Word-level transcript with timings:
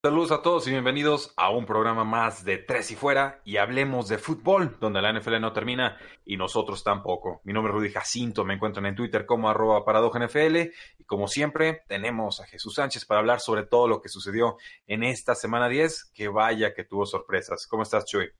Saludos 0.00 0.30
a 0.30 0.42
todos 0.42 0.64
y 0.68 0.70
bienvenidos 0.70 1.32
a 1.36 1.50
un 1.50 1.66
programa 1.66 2.04
más 2.04 2.44
de 2.44 2.58
Tres 2.58 2.92
y 2.92 2.94
Fuera 2.94 3.40
y 3.44 3.56
hablemos 3.56 4.06
de 4.06 4.18
fútbol, 4.18 4.76
donde 4.78 5.02
la 5.02 5.12
NFL 5.12 5.40
no 5.40 5.52
termina 5.52 5.98
y 6.24 6.36
nosotros 6.36 6.84
tampoco. 6.84 7.40
Mi 7.42 7.52
nombre 7.52 7.72
es 7.72 7.76
Rudy 7.76 7.90
Jacinto, 7.90 8.44
me 8.44 8.54
encuentran 8.54 8.86
en 8.86 8.94
Twitter 8.94 9.26
como 9.26 9.50
arroba 9.50 9.84
NFL 9.84 10.56
y 10.98 11.04
como 11.04 11.26
siempre 11.26 11.82
tenemos 11.88 12.40
a 12.40 12.46
Jesús 12.46 12.76
Sánchez 12.76 13.06
para 13.06 13.18
hablar 13.18 13.40
sobre 13.40 13.64
todo 13.64 13.88
lo 13.88 14.00
que 14.00 14.08
sucedió 14.08 14.56
en 14.86 15.02
esta 15.02 15.34
semana 15.34 15.68
10, 15.68 16.12
que 16.14 16.28
vaya 16.28 16.74
que 16.74 16.84
tuvo 16.84 17.04
sorpresas. 17.04 17.66
¿Cómo 17.66 17.82
estás, 17.82 18.04
Chuy? 18.04 18.30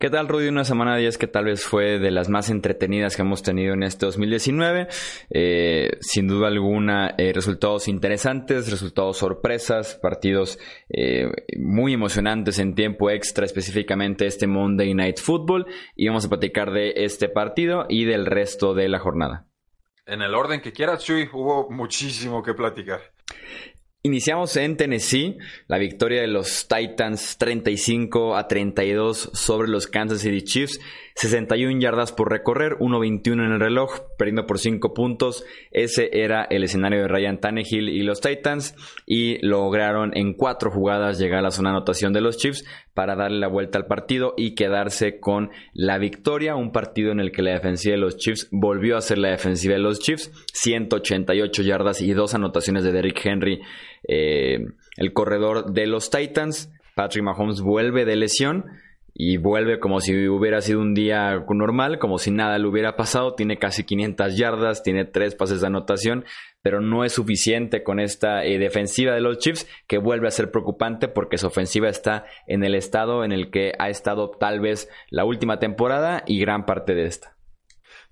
¿Qué 0.00 0.08
tal, 0.08 0.28
Rudy? 0.28 0.48
Una 0.48 0.64
semana 0.64 0.96
10 0.96 1.18
que 1.18 1.26
tal 1.26 1.44
vez 1.44 1.62
fue 1.62 1.98
de 1.98 2.10
las 2.10 2.30
más 2.30 2.48
entretenidas 2.48 3.16
que 3.16 3.20
hemos 3.20 3.42
tenido 3.42 3.74
en 3.74 3.82
este 3.82 4.06
2019. 4.06 4.88
Eh, 5.28 5.90
sin 6.00 6.26
duda 6.26 6.48
alguna, 6.48 7.14
eh, 7.18 7.34
resultados 7.34 7.86
interesantes, 7.86 8.70
resultados 8.70 9.18
sorpresas, 9.18 9.98
partidos 10.00 10.58
eh, 10.88 11.26
muy 11.58 11.92
emocionantes 11.92 12.58
en 12.60 12.74
tiempo 12.74 13.10
extra, 13.10 13.44
específicamente 13.44 14.24
este 14.24 14.46
Monday 14.46 14.94
Night 14.94 15.18
Football. 15.18 15.66
Y 15.94 16.08
vamos 16.08 16.24
a 16.24 16.30
platicar 16.30 16.70
de 16.70 16.94
este 16.96 17.28
partido 17.28 17.84
y 17.86 18.06
del 18.06 18.24
resto 18.24 18.72
de 18.72 18.88
la 18.88 19.00
jornada. 19.00 19.48
En 20.06 20.22
el 20.22 20.34
orden 20.34 20.62
que 20.62 20.72
quieras, 20.72 21.04
Chuy, 21.04 21.28
hubo 21.30 21.68
muchísimo 21.68 22.42
que 22.42 22.54
platicar. 22.54 23.02
Iniciamos 24.02 24.56
en 24.56 24.78
Tennessee, 24.78 25.36
la 25.66 25.76
victoria 25.76 26.22
de 26.22 26.26
los 26.26 26.66
Titans 26.68 27.36
35 27.36 28.34
a 28.34 28.48
32 28.48 29.28
sobre 29.34 29.68
los 29.68 29.88
Kansas 29.88 30.22
City 30.22 30.40
Chiefs. 30.40 30.80
61 31.14 31.80
yardas 31.80 32.12
por 32.12 32.30
recorrer, 32.30 32.76
1.21 32.78 33.32
en 33.44 33.52
el 33.52 33.60
reloj, 33.60 34.00
perdiendo 34.16 34.46
por 34.46 34.58
5 34.58 34.94
puntos. 34.94 35.44
Ese 35.70 36.10
era 36.12 36.44
el 36.44 36.64
escenario 36.64 37.02
de 37.02 37.08
Ryan 37.08 37.40
Tannehill 37.40 37.88
y 37.88 38.02
los 38.02 38.20
Titans 38.20 38.74
y 39.06 39.44
lograron 39.46 40.16
en 40.16 40.34
4 40.34 40.70
jugadas 40.70 41.18
llegar 41.18 41.40
a 41.40 41.42
la 41.42 41.50
zona 41.50 41.70
anotación 41.70 42.12
de 42.12 42.20
los 42.20 42.38
Chiefs 42.38 42.64
para 42.94 43.16
darle 43.16 43.38
la 43.38 43.48
vuelta 43.48 43.78
al 43.78 43.86
partido 43.86 44.34
y 44.36 44.54
quedarse 44.54 45.20
con 45.20 45.50
la 45.72 45.98
victoria. 45.98 46.56
Un 46.56 46.72
partido 46.72 47.12
en 47.12 47.20
el 47.20 47.32
que 47.32 47.42
la 47.42 47.52
defensiva 47.52 47.94
de 47.94 48.00
los 48.00 48.16
Chiefs 48.16 48.48
volvió 48.50 48.96
a 48.96 49.00
ser 49.00 49.18
la 49.18 49.30
defensiva 49.30 49.74
de 49.74 49.80
los 49.80 50.00
Chiefs. 50.00 50.30
188 50.52 51.62
yardas 51.62 52.00
y 52.00 52.12
2 52.12 52.34
anotaciones 52.34 52.84
de 52.84 52.92
Derrick 52.92 53.24
Henry, 53.24 53.60
eh, 54.06 54.58
el 54.96 55.12
corredor 55.12 55.72
de 55.72 55.86
los 55.86 56.10
Titans. 56.10 56.72
Patrick 56.94 57.24
Mahomes 57.24 57.60
vuelve 57.60 58.04
de 58.04 58.16
lesión 58.16 58.64
y 59.14 59.36
vuelve 59.36 59.80
como 59.80 60.00
si 60.00 60.28
hubiera 60.28 60.60
sido 60.60 60.80
un 60.80 60.94
día 60.94 61.44
normal, 61.48 61.98
como 61.98 62.18
si 62.18 62.30
nada 62.30 62.58
le 62.58 62.66
hubiera 62.66 62.96
pasado. 62.96 63.34
Tiene 63.34 63.58
casi 63.58 63.84
500 63.84 64.36
yardas, 64.36 64.82
tiene 64.82 65.04
tres 65.04 65.34
pases 65.34 65.60
de 65.60 65.66
anotación, 65.66 66.24
pero 66.62 66.80
no 66.80 67.04
es 67.04 67.12
suficiente 67.12 67.82
con 67.82 68.00
esta 68.00 68.44
eh, 68.44 68.58
defensiva 68.58 69.14
de 69.14 69.20
los 69.20 69.38
Chiefs 69.38 69.66
que 69.86 69.98
vuelve 69.98 70.28
a 70.28 70.32
ser 70.32 70.50
preocupante 70.50 71.08
porque 71.08 71.38
su 71.38 71.46
ofensiva 71.46 71.88
está 71.88 72.26
en 72.46 72.64
el 72.64 72.74
estado 72.74 73.24
en 73.24 73.32
el 73.32 73.50
que 73.50 73.72
ha 73.78 73.88
estado 73.88 74.30
tal 74.30 74.60
vez 74.60 74.88
la 75.10 75.24
última 75.24 75.58
temporada 75.58 76.22
y 76.26 76.40
gran 76.40 76.66
parte 76.66 76.94
de 76.94 77.06
esta. 77.06 77.36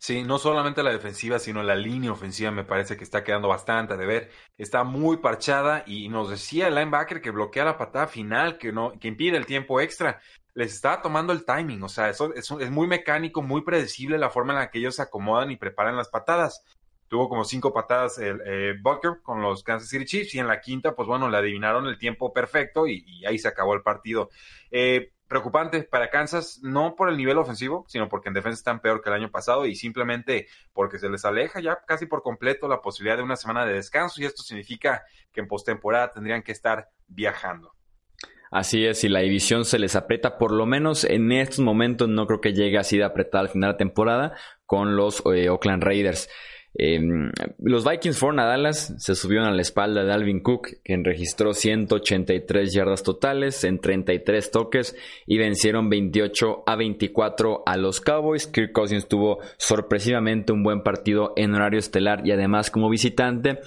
Sí, 0.00 0.22
no 0.22 0.38
solamente 0.38 0.84
la 0.84 0.92
defensiva, 0.92 1.40
sino 1.40 1.64
la 1.64 1.74
línea 1.74 2.12
ofensiva 2.12 2.52
me 2.52 2.62
parece 2.62 2.96
que 2.96 3.02
está 3.02 3.24
quedando 3.24 3.48
bastante 3.48 3.96
de 3.96 4.06
ver. 4.06 4.30
Está 4.56 4.84
muy 4.84 5.16
parchada 5.16 5.82
y 5.86 6.08
nos 6.08 6.30
decía 6.30 6.68
el 6.68 6.76
linebacker 6.76 7.20
que 7.20 7.32
bloquea 7.32 7.64
la 7.64 7.76
patada 7.76 8.06
final, 8.06 8.58
que 8.58 8.70
no, 8.70 8.92
que 9.00 9.08
impide 9.08 9.36
el 9.36 9.46
tiempo 9.46 9.80
extra 9.80 10.20
les 10.54 10.74
está 10.74 11.02
tomando 11.02 11.32
el 11.32 11.44
timing, 11.44 11.82
o 11.82 11.88
sea, 11.88 12.08
eso 12.10 12.32
es, 12.34 12.70
muy 12.70 12.86
mecánico, 12.86 13.42
muy 13.42 13.62
predecible 13.62 14.18
la 14.18 14.30
forma 14.30 14.52
en 14.52 14.58
la 14.60 14.70
que 14.70 14.78
ellos 14.78 14.96
se 14.96 15.02
acomodan 15.02 15.50
y 15.50 15.56
preparan 15.56 15.96
las 15.96 16.08
patadas. 16.08 16.64
Tuvo 17.08 17.28
como 17.28 17.44
cinco 17.44 17.72
patadas 17.72 18.18
el 18.18 18.40
eh, 18.44 18.74
Bucker 18.82 19.22
con 19.22 19.40
los 19.40 19.62
Kansas 19.62 19.88
City 19.88 20.04
Chiefs 20.04 20.34
y 20.34 20.40
en 20.40 20.46
la 20.46 20.60
quinta, 20.60 20.94
pues 20.94 21.08
bueno, 21.08 21.30
le 21.30 21.38
adivinaron 21.38 21.86
el 21.86 21.96
tiempo 21.96 22.32
perfecto 22.32 22.86
y, 22.86 23.24
ahí 23.24 23.38
se 23.38 23.48
acabó 23.48 23.74
el 23.74 23.82
partido. 23.82 24.30
Eh, 24.70 25.12
preocupante 25.28 25.82
para 25.84 26.10
Kansas, 26.10 26.60
no 26.62 26.96
por 26.96 27.08
el 27.08 27.16
nivel 27.16 27.38
ofensivo, 27.38 27.84
sino 27.88 28.08
porque 28.08 28.28
en 28.28 28.34
defensa 28.34 28.58
están 28.58 28.80
peor 28.80 29.02
que 29.02 29.10
el 29.10 29.14
año 29.14 29.30
pasado 29.30 29.66
y 29.66 29.76
simplemente 29.76 30.48
porque 30.72 30.98
se 30.98 31.08
les 31.08 31.24
aleja 31.24 31.60
ya 31.60 31.78
casi 31.86 32.06
por 32.06 32.22
completo 32.22 32.66
la 32.66 32.80
posibilidad 32.80 33.18
de 33.18 33.22
una 33.22 33.36
semana 33.36 33.64
de 33.64 33.74
descanso 33.74 34.20
y 34.20 34.24
esto 34.24 34.42
significa 34.42 35.04
que 35.32 35.40
en 35.40 35.48
postemporada 35.48 36.10
tendrían 36.10 36.42
que 36.42 36.52
estar 36.52 36.88
viajando. 37.06 37.77
Así 38.50 38.86
es, 38.86 39.00
si 39.00 39.08
la 39.08 39.20
división 39.20 39.64
se 39.64 39.78
les 39.78 39.96
aprieta, 39.96 40.38
por 40.38 40.52
lo 40.52 40.66
menos 40.66 41.04
en 41.04 41.32
estos 41.32 41.60
momentos 41.60 42.08
no 42.08 42.26
creo 42.26 42.40
que 42.40 42.54
llegue 42.54 42.78
así 42.78 42.96
de 42.96 43.04
apretada 43.04 43.42
al 43.42 43.48
final 43.50 43.68
de 43.68 43.72
la 43.74 43.78
temporada 43.78 44.34
con 44.64 44.96
los 44.96 45.22
eh, 45.34 45.48
Oakland 45.48 45.82
Raiders. 45.82 46.28
Em, 46.74 47.32
los 47.58 47.84
Vikings 47.84 48.18
fueron 48.18 48.38
a 48.38 48.44
Dallas, 48.44 48.94
se 48.98 49.14
subieron 49.14 49.48
a 49.48 49.52
la 49.52 49.62
espalda 49.62 50.04
de 50.04 50.12
Alvin 50.12 50.40
Cook, 50.40 50.68
quien 50.84 51.04
registró 51.04 51.52
183 51.52 52.72
yardas 52.72 53.02
totales 53.02 53.64
en 53.64 53.80
33 53.80 54.50
toques 54.50 54.94
y 55.26 55.38
vencieron 55.38 55.88
28 55.88 56.62
a 56.66 56.76
24 56.76 57.62
a 57.66 57.76
los 57.76 58.00
Cowboys. 58.00 58.46
Kirk 58.46 58.72
Cousins 58.72 59.08
tuvo 59.08 59.38
sorpresivamente 59.56 60.52
un 60.52 60.62
buen 60.62 60.82
partido 60.82 61.32
en 61.36 61.54
horario 61.54 61.80
estelar 61.80 62.24
y 62.24 62.32
además 62.32 62.70
como 62.70 62.88
visitante. 62.88 63.58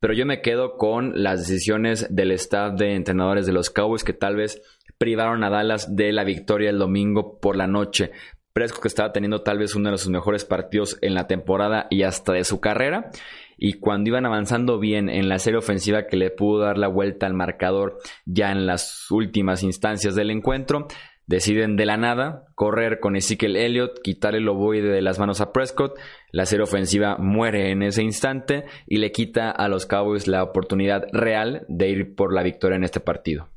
Pero 0.00 0.14
yo 0.14 0.24
me 0.24 0.40
quedo 0.40 0.78
con 0.78 1.22
las 1.22 1.46
decisiones 1.46 2.06
del 2.10 2.32
staff 2.32 2.74
de 2.74 2.94
entrenadores 2.94 3.44
de 3.44 3.52
los 3.52 3.68
Cowboys 3.68 4.02
que 4.02 4.14
tal 4.14 4.34
vez 4.34 4.62
privaron 4.96 5.44
a 5.44 5.50
Dallas 5.50 5.94
de 5.94 6.10
la 6.12 6.24
victoria 6.24 6.70
el 6.70 6.78
domingo 6.78 7.38
por 7.38 7.54
la 7.54 7.66
noche. 7.66 8.10
Prescott 8.54 8.82
que 8.82 8.88
estaba 8.88 9.12
teniendo 9.12 9.42
tal 9.42 9.58
vez 9.58 9.74
uno 9.74 9.90
de 9.90 9.98
sus 9.98 10.10
mejores 10.10 10.46
partidos 10.46 10.98
en 11.02 11.14
la 11.14 11.26
temporada 11.26 11.86
y 11.90 12.02
hasta 12.02 12.32
de 12.32 12.44
su 12.44 12.60
carrera. 12.60 13.10
Y 13.58 13.74
cuando 13.74 14.08
iban 14.08 14.24
avanzando 14.24 14.78
bien 14.78 15.10
en 15.10 15.28
la 15.28 15.38
serie 15.38 15.58
ofensiva 15.58 16.06
que 16.06 16.16
le 16.16 16.30
pudo 16.30 16.60
dar 16.60 16.78
la 16.78 16.88
vuelta 16.88 17.26
al 17.26 17.34
marcador 17.34 17.98
ya 18.24 18.52
en 18.52 18.66
las 18.66 19.10
últimas 19.10 19.62
instancias 19.62 20.14
del 20.14 20.30
encuentro, 20.30 20.88
Deciden 21.30 21.76
de 21.76 21.86
la 21.86 21.96
nada 21.96 22.42
correr 22.56 22.98
con 22.98 23.14
Ezekiel 23.14 23.54
Elliott, 23.54 24.00
quitar 24.02 24.34
el 24.34 24.48
ovoide 24.48 24.88
de 24.88 25.00
las 25.00 25.20
manos 25.20 25.40
a 25.40 25.52
Prescott. 25.52 25.96
La 26.32 26.46
serie 26.46 26.64
ofensiva 26.64 27.16
muere 27.18 27.70
en 27.70 27.82
ese 27.82 28.02
instante 28.02 28.64
y 28.86 28.98
le 28.98 29.12
quita 29.12 29.50
a 29.50 29.68
los 29.68 29.86
Cowboys 29.86 30.26
la 30.26 30.42
oportunidad 30.42 31.06
real 31.12 31.64
de 31.68 31.88
ir 31.88 32.14
por 32.14 32.32
la 32.32 32.42
victoria 32.42 32.76
en 32.76 32.84
este 32.84 33.00
partido. 33.00 33.48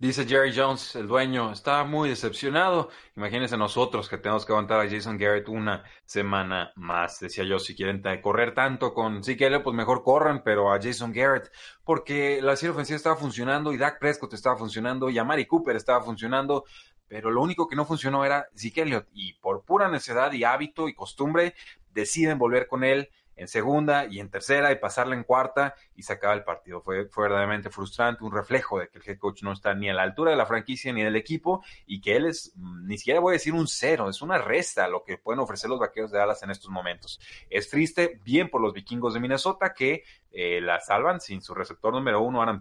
Dice 0.00 0.26
Jerry 0.26 0.54
Jones, 0.56 0.96
el 0.96 1.06
dueño, 1.06 1.52
está 1.52 1.84
muy 1.84 2.08
decepcionado. 2.08 2.88
Imagínense 3.16 3.58
nosotros 3.58 4.08
que 4.08 4.16
tenemos 4.16 4.46
que 4.46 4.52
aguantar 4.52 4.80
a 4.80 4.88
Jason 4.88 5.18
Garrett 5.18 5.46
una 5.50 5.84
semana 6.06 6.72
más. 6.74 7.20
Decía 7.20 7.44
yo, 7.44 7.58
si 7.58 7.76
quieren 7.76 8.02
correr 8.22 8.54
tanto 8.54 8.94
con 8.94 9.22
Zeke 9.22 9.60
pues 9.60 9.76
mejor 9.76 10.02
corran, 10.02 10.42
pero 10.42 10.72
a 10.72 10.80
Jason 10.80 11.12
Garrett, 11.12 11.52
porque 11.84 12.40
la 12.40 12.56
serie 12.56 12.70
ofensiva 12.70 12.96
estaba 12.96 13.16
funcionando 13.16 13.74
y 13.74 13.76
Dak 13.76 13.98
Prescott 13.98 14.32
estaba 14.32 14.56
funcionando 14.56 15.10
y 15.10 15.18
a 15.18 15.24
Mari 15.24 15.44
Cooper 15.44 15.76
estaba 15.76 16.02
funcionando, 16.02 16.64
pero 17.06 17.30
lo 17.30 17.42
único 17.42 17.68
que 17.68 17.76
no 17.76 17.84
funcionó 17.84 18.24
era 18.24 18.46
Zeke 18.56 18.80
Elliott. 18.80 19.08
Y 19.12 19.34
por 19.34 19.66
pura 19.66 19.90
necedad 19.90 20.32
y 20.32 20.44
hábito 20.44 20.88
y 20.88 20.94
costumbre, 20.94 21.52
deciden 21.92 22.38
volver 22.38 22.66
con 22.66 22.84
él 22.84 23.10
en 23.40 23.48
segunda 23.48 24.04
y 24.04 24.20
en 24.20 24.28
tercera 24.28 24.70
y 24.70 24.76
pasarla 24.76 25.14
en 25.14 25.24
cuarta 25.24 25.74
y 25.94 26.02
se 26.02 26.12
acaba 26.12 26.34
el 26.34 26.44
partido. 26.44 26.82
Fue, 26.82 27.08
verdaderamente 27.16 27.70
frustrante, 27.70 28.22
un 28.22 28.32
reflejo 28.32 28.78
de 28.78 28.88
que 28.88 28.98
el 28.98 29.08
head 29.08 29.18
coach 29.18 29.42
no 29.42 29.52
está 29.52 29.72
ni 29.74 29.88
a 29.88 29.94
la 29.94 30.02
altura 30.02 30.30
de 30.30 30.36
la 30.36 30.44
franquicia 30.44 30.92
ni 30.92 31.02
del 31.02 31.16
equipo 31.16 31.64
y 31.86 32.02
que 32.02 32.16
él 32.16 32.26
es, 32.26 32.52
mm, 32.56 32.86
ni 32.86 32.98
siquiera 32.98 33.20
voy 33.20 33.30
a 33.30 33.38
decir 33.38 33.54
un 33.54 33.66
cero, 33.66 34.10
es 34.10 34.20
una 34.20 34.36
resta 34.36 34.88
lo 34.88 35.04
que 35.04 35.16
pueden 35.16 35.40
ofrecer 35.40 35.70
los 35.70 35.80
vaqueros 35.80 36.10
de 36.10 36.18
Dallas 36.18 36.42
en 36.42 36.50
estos 36.50 36.70
momentos. 36.70 37.18
Es 37.48 37.70
triste, 37.70 38.20
bien 38.22 38.50
por 38.50 38.60
los 38.60 38.74
vikingos 38.74 39.14
de 39.14 39.20
Minnesota 39.20 39.72
que 39.72 40.04
eh, 40.32 40.60
la 40.60 40.78
salvan 40.80 41.20
sin 41.20 41.40
su 41.40 41.54
receptor 41.54 41.94
número 41.94 42.20
uno, 42.20 42.42
Adam. 42.42 42.60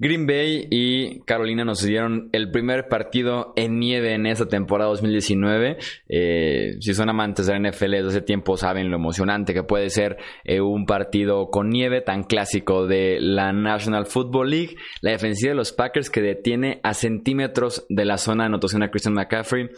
Green 0.00 0.26
Bay 0.26 0.68
y 0.70 1.20
Carolina 1.22 1.64
nos 1.64 1.82
dieron 1.82 2.28
el 2.32 2.52
primer 2.52 2.88
partido 2.88 3.52
en 3.56 3.80
nieve 3.80 4.14
en 4.14 4.26
esta 4.26 4.46
temporada 4.46 4.90
2019. 4.90 5.76
Eh, 6.08 6.76
si 6.80 6.94
son 6.94 7.08
amantes 7.08 7.46
de 7.46 7.58
la 7.58 7.70
NFL 7.70 7.90
desde 7.90 8.08
hace 8.08 8.20
tiempo 8.22 8.56
saben 8.56 8.90
lo 8.90 8.96
emocionante 8.96 9.54
que 9.54 9.64
puede 9.64 9.90
ser 9.90 10.18
eh, 10.44 10.60
un 10.60 10.86
partido 10.86 11.50
con 11.50 11.68
nieve 11.70 12.00
tan 12.00 12.22
clásico 12.22 12.86
de 12.86 13.18
la 13.20 13.52
National 13.52 14.06
Football 14.06 14.50
League. 14.50 14.76
La 15.00 15.10
defensiva 15.10 15.50
de 15.50 15.56
los 15.56 15.72
Packers 15.72 16.10
que 16.10 16.22
detiene 16.22 16.80
a 16.84 16.94
centímetros 16.94 17.84
de 17.88 18.04
la 18.04 18.18
zona 18.18 18.44
de 18.44 18.48
anotación 18.48 18.84
a 18.84 18.90
Christian 18.90 19.14
McCaffrey 19.14 19.68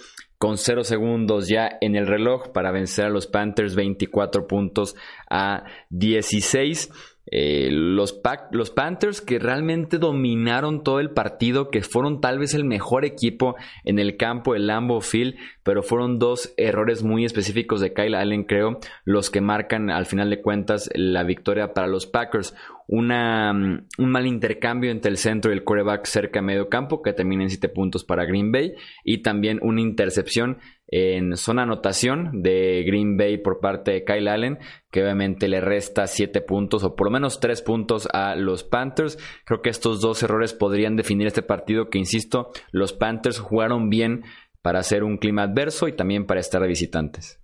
con 0.41 0.57
0 0.57 0.85
segundos 0.85 1.49
ya 1.49 1.71
en 1.83 1.97
el 1.97 2.07
reloj 2.07 2.49
para 2.53 2.73
vencer 2.73 3.05
a 3.05 3.11
los 3.11 3.27
Panthers 3.27 3.75
24 3.75 4.47
puntos 4.47 4.97
a 5.29 5.65
16. 5.91 6.91
Eh, 7.31 7.69
los, 7.71 8.21
los 8.51 8.71
Panthers 8.71 9.21
que 9.21 9.39
realmente 9.39 9.99
dominaron 9.99 10.83
todo 10.83 10.99
el 11.01 11.11
partido, 11.11 11.71
que 11.71 11.83
fueron 11.83 12.21
tal 12.21 12.39
vez 12.39 12.55
el 12.55 12.65
mejor 12.65 13.05
equipo 13.05 13.57
en 13.85 13.99
el 13.99 14.17
campo, 14.17 14.55
el 14.55 14.67
Lambeau 14.67 15.01
Field, 15.01 15.37
pero 15.63 15.83
fueron 15.83 16.19
dos 16.19 16.53
errores 16.57 17.03
muy 17.05 17.25
específicos 17.25 17.81
de 17.81 17.93
Kyle 17.93 18.15
Allen, 18.15 18.45
creo, 18.45 18.81
los 19.05 19.31
que 19.31 19.41
marcan 19.41 19.91
al 19.91 20.07
final 20.07 20.31
de 20.31 20.41
cuentas 20.41 20.91
la 20.95 21.23
victoria 21.23 21.73
para 21.73 21.87
los 21.87 22.07
Packers. 22.07 22.55
Una, 22.93 23.53
mm, 23.53 23.87
un 23.99 24.11
mal 24.11 24.27
intercambio 24.27 24.91
entre 24.91 25.13
el 25.13 25.17
centro 25.17 25.53
y 25.53 25.55
el 25.55 25.63
quarterback 25.63 26.07
cerca 26.07 26.41
de 26.41 26.47
medio 26.47 26.69
campo, 26.69 27.03
que 27.03 27.13
termina 27.13 27.45
en 27.45 27.51
7 27.51 27.69
puntos 27.69 28.03
para 28.03 28.25
Green 28.25 28.51
Bay, 28.51 28.75
y 29.05 29.23
también 29.23 29.61
una 29.63 29.81
intercepción 29.81 30.59
en 30.89 31.37
zona 31.37 31.63
anotación 31.63 32.43
de 32.43 32.83
Green 32.85 33.17
Bay 33.17 33.39
por 33.39 33.61
parte 33.61 33.93
de 33.93 34.05
Kyle 34.05 34.27
Allen, 34.27 34.59
que 34.91 35.05
obviamente 35.05 35.47
le 35.47 35.61
resta 35.61 36.09
7 36.09 36.41
puntos 36.41 36.83
o 36.83 36.97
por 36.97 37.07
lo 37.07 37.13
menos 37.13 37.39
3 37.39 37.63
puntos 37.63 38.09
a 38.13 38.35
los 38.35 38.65
Panthers. 38.65 39.17
Creo 39.45 39.63
que 39.63 39.71
estos 39.71 40.01
dos 40.01 40.21
errores 40.25 40.53
podrían 40.53 40.97
definir 40.97 41.29
este 41.29 41.43
partido 41.43 41.91
que, 41.91 41.99
insisto, 41.99 42.51
los 42.73 42.93
Panthers 42.93 43.39
jugaron 43.39 43.89
bien 43.89 44.25
para 44.63 44.81
hacer 44.81 45.05
un 45.05 45.19
clima 45.19 45.45
adverso 45.45 45.87
y 45.87 45.93
también 45.93 46.27
para 46.27 46.41
estar 46.41 46.67
visitantes. 46.67 47.40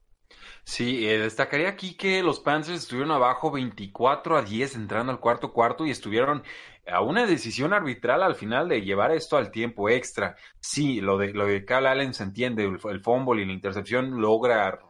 Sí, 0.69 1.09
eh, 1.09 1.19
destacaría 1.19 1.69
aquí 1.69 1.95
que 1.95 2.23
los 2.25 2.41
Panthers 2.41 2.81
estuvieron 2.81 3.13
abajo 3.13 3.53
24 3.53 4.37
a 4.37 4.43
10 4.43 4.75
entrando 4.75 5.13
al 5.13 5.21
cuarto 5.21 5.53
cuarto 5.53 5.87
y 5.87 5.93
estuvieron 5.93 6.43
a 6.89 7.01
una 7.03 7.25
decisión 7.25 7.73
arbitral 7.73 8.23
al 8.23 8.35
final 8.35 8.69
de 8.69 8.83
llevar 8.83 9.13
esto 9.13 9.37
al 9.37 9.53
tiempo 9.53 9.89
extra. 9.89 10.37
Sí, 10.59 11.01
lo 11.01 11.19
de, 11.19 11.33
lo 11.33 11.47
de 11.47 11.65
Cal 11.65 11.87
Allen 11.87 12.15
se 12.15 12.25
entiende, 12.25 12.65
el, 12.65 12.79
el 12.91 13.01
fumble 13.01 13.43
y 13.43 13.47
la 13.47 13.53
intercepción 13.53 14.21
logra 14.21 14.81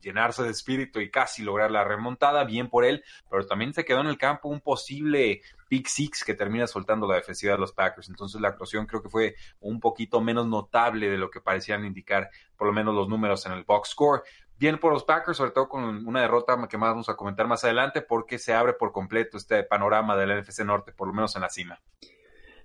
llenarse 0.00 0.42
de 0.42 0.50
espíritu 0.50 1.00
y 1.00 1.10
casi 1.10 1.42
lograr 1.42 1.70
la 1.70 1.84
remontada, 1.84 2.44
bien 2.44 2.68
por 2.68 2.84
él, 2.86 3.04
pero 3.30 3.46
también 3.46 3.74
se 3.74 3.84
quedó 3.84 4.00
en 4.00 4.06
el 4.06 4.18
campo 4.18 4.48
un 4.48 4.60
posible 4.60 5.42
pick 5.68 5.86
six 5.86 6.24
que 6.24 6.34
termina 6.34 6.66
soltando 6.66 7.06
la 7.06 7.16
defensiva 7.16 7.52
de 7.52 7.60
los 7.60 7.72
Packers. 7.72 8.08
Entonces 8.08 8.40
la 8.40 8.48
actuación 8.48 8.86
creo 8.86 9.02
que 9.02 9.08
fue 9.08 9.36
un 9.60 9.80
poquito 9.80 10.20
menos 10.20 10.46
notable 10.46 11.08
de 11.08 11.18
lo 11.18 11.30
que 11.30 11.40
parecían 11.40 11.84
indicar 11.84 12.30
por 12.56 12.66
lo 12.66 12.72
menos 12.72 12.94
los 12.94 13.08
números 13.08 13.44
en 13.46 13.52
el 13.52 13.64
box 13.64 13.90
score. 13.90 14.22
Bien 14.60 14.76
por 14.76 14.92
los 14.92 15.04
Packers, 15.04 15.38
sobre 15.38 15.52
todo 15.52 15.70
con 15.70 16.06
una 16.06 16.20
derrota 16.20 16.54
que 16.68 16.76
más 16.76 16.90
vamos 16.90 17.08
a 17.08 17.16
comentar 17.16 17.48
más 17.48 17.64
adelante, 17.64 18.02
porque 18.02 18.38
se 18.38 18.52
abre 18.52 18.74
por 18.74 18.92
completo 18.92 19.38
este 19.38 19.62
panorama 19.64 20.14
del 20.18 20.38
NFC 20.38 20.66
Norte, 20.66 20.92
por 20.92 21.08
lo 21.08 21.14
menos 21.14 21.34
en 21.34 21.40
la 21.40 21.48
cima. 21.48 21.80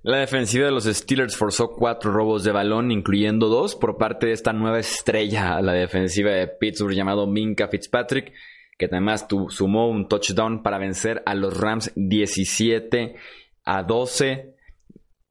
La 0.03 0.18
defensiva 0.18 0.65
de 0.65 0.74
los 0.74 0.83
Steelers 0.83 1.38
forzó 1.38 1.69
cuatro 1.69 2.12
robos 2.12 2.44
de 2.44 2.51
balón, 2.51 2.92
incluyendo 2.92 3.47
dos 3.47 3.77
por 3.77 3.97
parte 3.97 4.27
de 4.27 4.33
esta 4.33 4.51
nueva 4.51 4.77
estrella 4.77 5.62
la 5.62 5.71
defensiva 5.71 6.31
de 6.31 6.50
Pittsburgh 6.50 6.94
llamado 6.94 7.27
Minka 7.27 7.69
Fitzpatrick, 7.69 8.33
que 8.77 8.88
además 8.88 9.25
sumó 9.48 9.88
un 9.88 10.09
touchdown 10.09 10.63
para 10.63 10.77
vencer 10.77 11.24
a 11.25 11.33
los 11.33 11.57
Rams 11.57 11.94
17 11.95 13.15
a 13.63 13.83
12. 13.83 14.54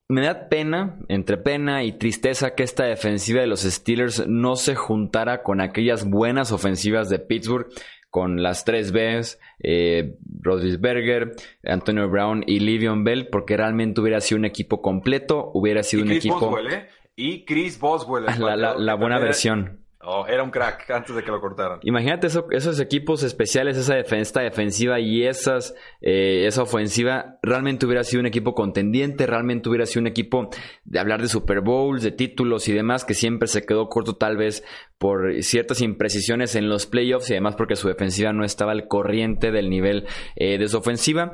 Me 0.09 0.23
da 0.23 0.49
pena, 0.49 0.99
entre 1.09 1.39
pena 1.39 1.83
y 1.83 1.93
tristeza, 1.93 2.55
que 2.55 2.63
esta 2.63 2.85
defensiva 2.85 3.41
de 3.41 3.47
los 3.47 3.63
Steelers 3.63 4.27
no 4.27 4.57
se 4.57 4.75
juntara 4.75 5.43
con 5.43 5.61
aquellas 5.61 6.09
buenas 6.09 6.53
ofensivas 6.53 7.09
de 7.09 7.19
Pittsburgh 7.19 7.69
con 8.11 8.43
las 8.43 8.65
tres 8.65 8.93
Bs, 8.93 9.41
eh, 9.61 10.17
Rodríguez 10.41 11.37
Antonio 11.65 12.09
Brown 12.09 12.45
y 12.47 12.61
Livion 12.61 13.03
Bell, 13.03 13.29
porque 13.29 13.57
realmente 13.57 14.01
hubiera 14.01 14.21
sido 14.21 14.39
un 14.39 14.45
equipo 14.45 14.83
completo, 14.83 15.51
hubiera 15.53 15.83
sido 15.83 16.05
un 16.05 16.13
equipo... 16.13 16.39
Boswell, 16.39 16.73
¿eh? 16.73 16.87
Y 17.17 17.45
Chris 17.45 17.81
Boswell. 17.81 18.27
la 18.39 18.95
buena 18.95 19.19
versión. 19.19 19.84
Oh, 20.07 20.27
era 20.27 20.43
un 20.43 20.51
crack 20.51 20.91
antes 20.91 21.17
de 21.17 21.23
que 21.23 21.31
lo 21.31 21.41
cortaran. 21.41 21.79
Imagínate 21.83 22.27
esos 22.27 22.81
equipos 22.81 23.23
especiales, 23.23 23.77
esa 23.77 23.95
defensa 23.95 24.41
defensiva 24.41 25.01
y 25.01 25.25
esas, 25.25 25.75
eh, 26.03 26.45
esa 26.47 26.63
ofensiva, 26.63 27.39
realmente 27.43 27.87
hubiera 27.87 28.05
sido 28.05 28.21
un 28.21 28.27
equipo 28.27 28.55
contendiente, 28.55 29.27
realmente 29.27 29.69
hubiera 29.69 29.87
sido 29.87 30.03
un 30.03 30.07
equipo 30.09 30.51
de 30.85 30.99
hablar 30.99 31.23
de 31.23 31.29
Super 31.29 31.61
Bowls, 31.63 32.03
de 32.03 32.13
títulos 32.13 32.69
y 32.69 32.73
demás, 32.73 33.05
que 33.05 33.15
siempre 33.15 33.49
se 33.49 33.65
quedó 33.65 33.89
corto 33.89 34.17
tal 34.17 34.37
vez 34.37 34.63
por 34.99 35.43
ciertas 35.43 35.81
imprecisiones 35.81 36.55
en 36.55 36.69
los 36.69 36.87
playoffs 36.87 37.31
y 37.31 37.35
además 37.35 37.57
porque 37.57 37.77
su 37.77 37.89
defensiva 37.89 38.33
no 38.33 38.45
estaba 38.45 38.73
al 38.73 38.89
corriente 38.89 39.51
del 39.51 39.71
nivel 39.71 40.07
eh, 40.37 40.59
de 40.59 40.69
su 40.69 40.79
ofensiva 40.79 41.33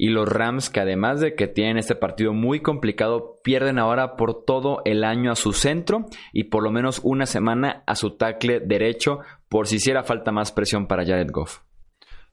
y 0.00 0.08
los 0.08 0.26
Rams 0.26 0.70
que 0.70 0.80
además 0.80 1.20
de 1.20 1.34
que 1.34 1.46
tienen 1.46 1.76
este 1.76 1.94
partido 1.94 2.32
muy 2.32 2.60
complicado, 2.60 3.36
pierden 3.44 3.78
ahora 3.78 4.16
por 4.16 4.46
todo 4.46 4.80
el 4.86 5.04
año 5.04 5.30
a 5.30 5.36
su 5.36 5.52
centro 5.52 6.06
y 6.32 6.44
por 6.44 6.62
lo 6.62 6.70
menos 6.70 7.02
una 7.04 7.26
semana 7.26 7.84
a 7.86 7.94
su 7.94 8.16
tackle 8.16 8.60
derecho 8.60 9.18
por 9.50 9.66
si 9.66 9.76
hiciera 9.76 10.02
falta 10.02 10.32
más 10.32 10.52
presión 10.52 10.86
para 10.86 11.04
Jared 11.04 11.30
Goff. 11.30 11.60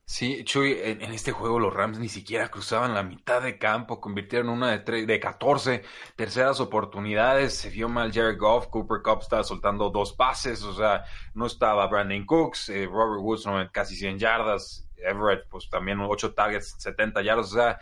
Sí, 0.05 0.45
Chuy, 0.45 0.77
en, 0.81 1.01
este 1.11 1.33
juego 1.33 1.59
los 1.59 1.73
Rams 1.73 1.99
ni 1.99 2.07
siquiera 2.07 2.47
cruzaban 2.47 2.93
la 2.93 3.03
mitad 3.03 3.41
de 3.41 3.57
campo, 3.57 3.99
convirtieron 3.99 4.47
una 4.47 4.77
de, 4.77 5.05
de 5.05 5.19
14 5.19 5.83
terceras 6.15 6.61
oportunidades, 6.61 7.53
se 7.53 7.69
vio 7.69 7.89
mal 7.89 8.13
Jared 8.13 8.37
Goff, 8.39 8.67
Cooper 8.67 9.01
Cup 9.03 9.19
estaba 9.23 9.43
soltando 9.43 9.89
dos 9.89 10.13
pases, 10.13 10.63
o 10.63 10.73
sea, 10.73 11.03
no 11.33 11.45
estaba 11.45 11.85
Brandon 11.87 12.25
Cooks, 12.25 12.69
eh, 12.69 12.85
Robert 12.85 13.21
Woods 13.21 13.43
casi 13.73 13.97
100 13.97 14.19
yardas, 14.19 14.86
Everett, 14.97 15.47
pues 15.49 15.69
también 15.69 15.99
8 15.99 16.33
targets, 16.33 16.75
70 16.79 17.21
yardas, 17.21 17.51
o 17.51 17.55
sea, 17.55 17.79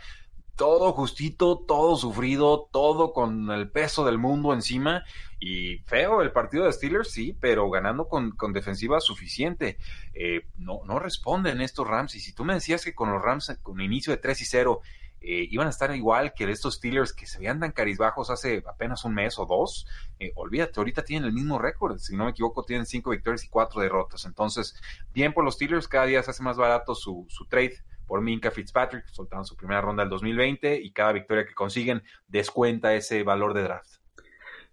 todo 0.56 0.92
justito, 0.92 1.58
todo 1.68 1.96
sufrido, 1.96 2.68
todo 2.72 3.12
con 3.12 3.50
el 3.50 3.70
peso 3.70 4.04
del 4.04 4.18
mundo 4.18 4.52
encima. 4.54 5.04
Y 5.38 5.78
feo 5.80 6.22
el 6.22 6.32
partido 6.32 6.64
de 6.64 6.72
Steelers, 6.72 7.10
sí, 7.10 7.36
pero 7.38 7.68
ganando 7.68 8.08
con, 8.08 8.30
con 8.30 8.54
defensiva 8.54 9.00
suficiente. 9.00 9.76
Eh, 10.14 10.46
no, 10.56 10.80
no 10.86 10.98
responden 10.98 11.60
estos 11.60 11.86
Rams. 11.86 12.14
Y 12.14 12.20
si 12.20 12.32
tú 12.32 12.44
me 12.44 12.54
decías 12.54 12.82
que 12.82 12.94
con 12.94 13.12
los 13.12 13.20
Rams, 13.20 13.58
con 13.62 13.80
inicio 13.82 14.12
de 14.12 14.16
3 14.16 14.40
y 14.40 14.44
0, 14.46 14.80
eh, 15.28 15.48
iban 15.50 15.66
a 15.66 15.70
estar 15.70 15.94
igual 15.94 16.32
que 16.34 16.48
estos 16.48 16.74
Steelers 16.74 17.12
que 17.12 17.26
se 17.26 17.38
veían 17.38 17.58
tan 17.58 17.72
carizbajos 17.72 18.30
hace 18.30 18.62
apenas 18.64 19.04
un 19.04 19.12
mes 19.12 19.40
o 19.40 19.44
dos, 19.44 19.84
eh, 20.20 20.30
olvídate, 20.36 20.78
ahorita 20.78 21.02
tienen 21.02 21.26
el 21.26 21.34
mismo 21.34 21.58
récord, 21.58 21.98
si 21.98 22.16
no 22.16 22.26
me 22.26 22.30
equivoco, 22.30 22.62
tienen 22.62 22.86
cinco 22.86 23.10
victorias 23.10 23.44
y 23.44 23.48
cuatro 23.48 23.80
derrotas. 23.80 24.24
Entonces, 24.24 24.80
bien 25.12 25.32
por 25.32 25.44
los 25.44 25.54
Steelers, 25.54 25.88
cada 25.88 26.06
día 26.06 26.22
se 26.22 26.30
hace 26.30 26.44
más 26.44 26.56
barato 26.56 26.94
su, 26.94 27.26
su 27.28 27.44
trade 27.46 27.74
por 28.06 28.20
Minka 28.20 28.52
Fitzpatrick, 28.52 29.04
soltaron 29.08 29.44
su 29.44 29.56
primera 29.56 29.80
ronda 29.80 30.04
del 30.04 30.10
2020 30.10 30.80
y 30.80 30.92
cada 30.92 31.12
victoria 31.12 31.44
que 31.44 31.54
consiguen 31.54 32.04
descuenta 32.28 32.94
ese 32.94 33.24
valor 33.24 33.52
de 33.52 33.62
draft. 33.64 33.95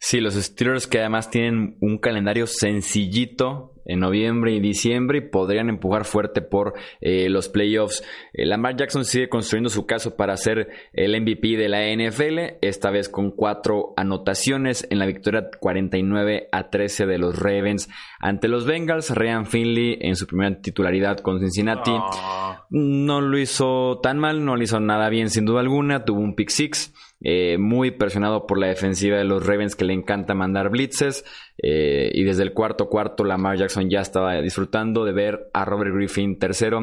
Sí, 0.05 0.19
los 0.19 0.33
Steelers 0.33 0.85
que 0.85 0.99
además 0.99 1.29
tienen 1.29 1.77
un 1.79 1.97
calendario 1.97 2.45
sencillito 2.45 3.73
en 3.85 4.01
noviembre 4.01 4.51
y 4.51 4.59
diciembre 4.59 5.19
y 5.19 5.29
podrían 5.29 5.69
empujar 5.69 6.03
fuerte 6.03 6.41
por 6.41 6.73
eh, 6.99 7.29
los 7.29 7.47
playoffs. 7.47 8.03
Eh, 8.33 8.45
Lamar 8.45 8.75
Jackson 8.75 9.05
sigue 9.05 9.29
construyendo 9.29 9.69
su 9.69 9.85
caso 9.85 10.17
para 10.17 10.35
ser 10.35 10.67
el 10.91 11.21
MVP 11.21 11.55
de 11.55 11.69
la 11.69 11.83
NFL, 11.95 12.57
esta 12.61 12.91
vez 12.91 13.07
con 13.07 13.31
cuatro 13.31 13.93
anotaciones 13.95 14.85
en 14.89 14.99
la 14.99 15.05
victoria 15.05 15.49
49 15.57 16.49
a 16.51 16.69
13 16.69 17.05
de 17.05 17.17
los 17.17 17.39
Ravens 17.39 17.87
ante 18.19 18.49
los 18.49 18.65
Bengals. 18.65 19.09
Ryan 19.09 19.45
Finley 19.45 19.99
en 20.01 20.17
su 20.17 20.27
primera 20.27 20.59
titularidad 20.59 21.19
con 21.19 21.39
Cincinnati 21.39 21.91
ah. 21.95 22.65
no 22.69 23.21
lo 23.21 23.37
hizo 23.37 24.01
tan 24.03 24.19
mal, 24.19 24.43
no 24.43 24.57
lo 24.57 24.63
hizo 24.63 24.81
nada 24.81 25.07
bien 25.07 25.29
sin 25.29 25.45
duda 25.45 25.61
alguna, 25.61 26.03
tuvo 26.03 26.19
un 26.19 26.35
pick 26.35 26.49
six. 26.49 26.93
Eh, 27.25 27.57
muy 27.57 27.91
presionado 27.91 28.45
por 28.45 28.59
la 28.59 28.67
defensiva 28.67 29.17
de 29.17 29.23
los 29.23 29.45
Ravens 29.45 29.77
que 29.77 29.85
le 29.85 29.93
encanta 29.93 30.33
mandar 30.33 30.69
blitzes. 30.69 31.23
Eh, 31.57 32.11
y 32.13 32.23
desde 32.23 32.43
el 32.43 32.53
cuarto 32.53 32.89
cuarto, 32.89 33.23
Lamar 33.23 33.57
Jackson 33.57 33.89
ya 33.89 34.01
estaba 34.01 34.33
disfrutando 34.41 35.05
de 35.05 35.13
ver 35.13 35.49
a 35.53 35.63
Robert 35.63 35.95
Griffin 35.95 36.37
tercero 36.37 36.81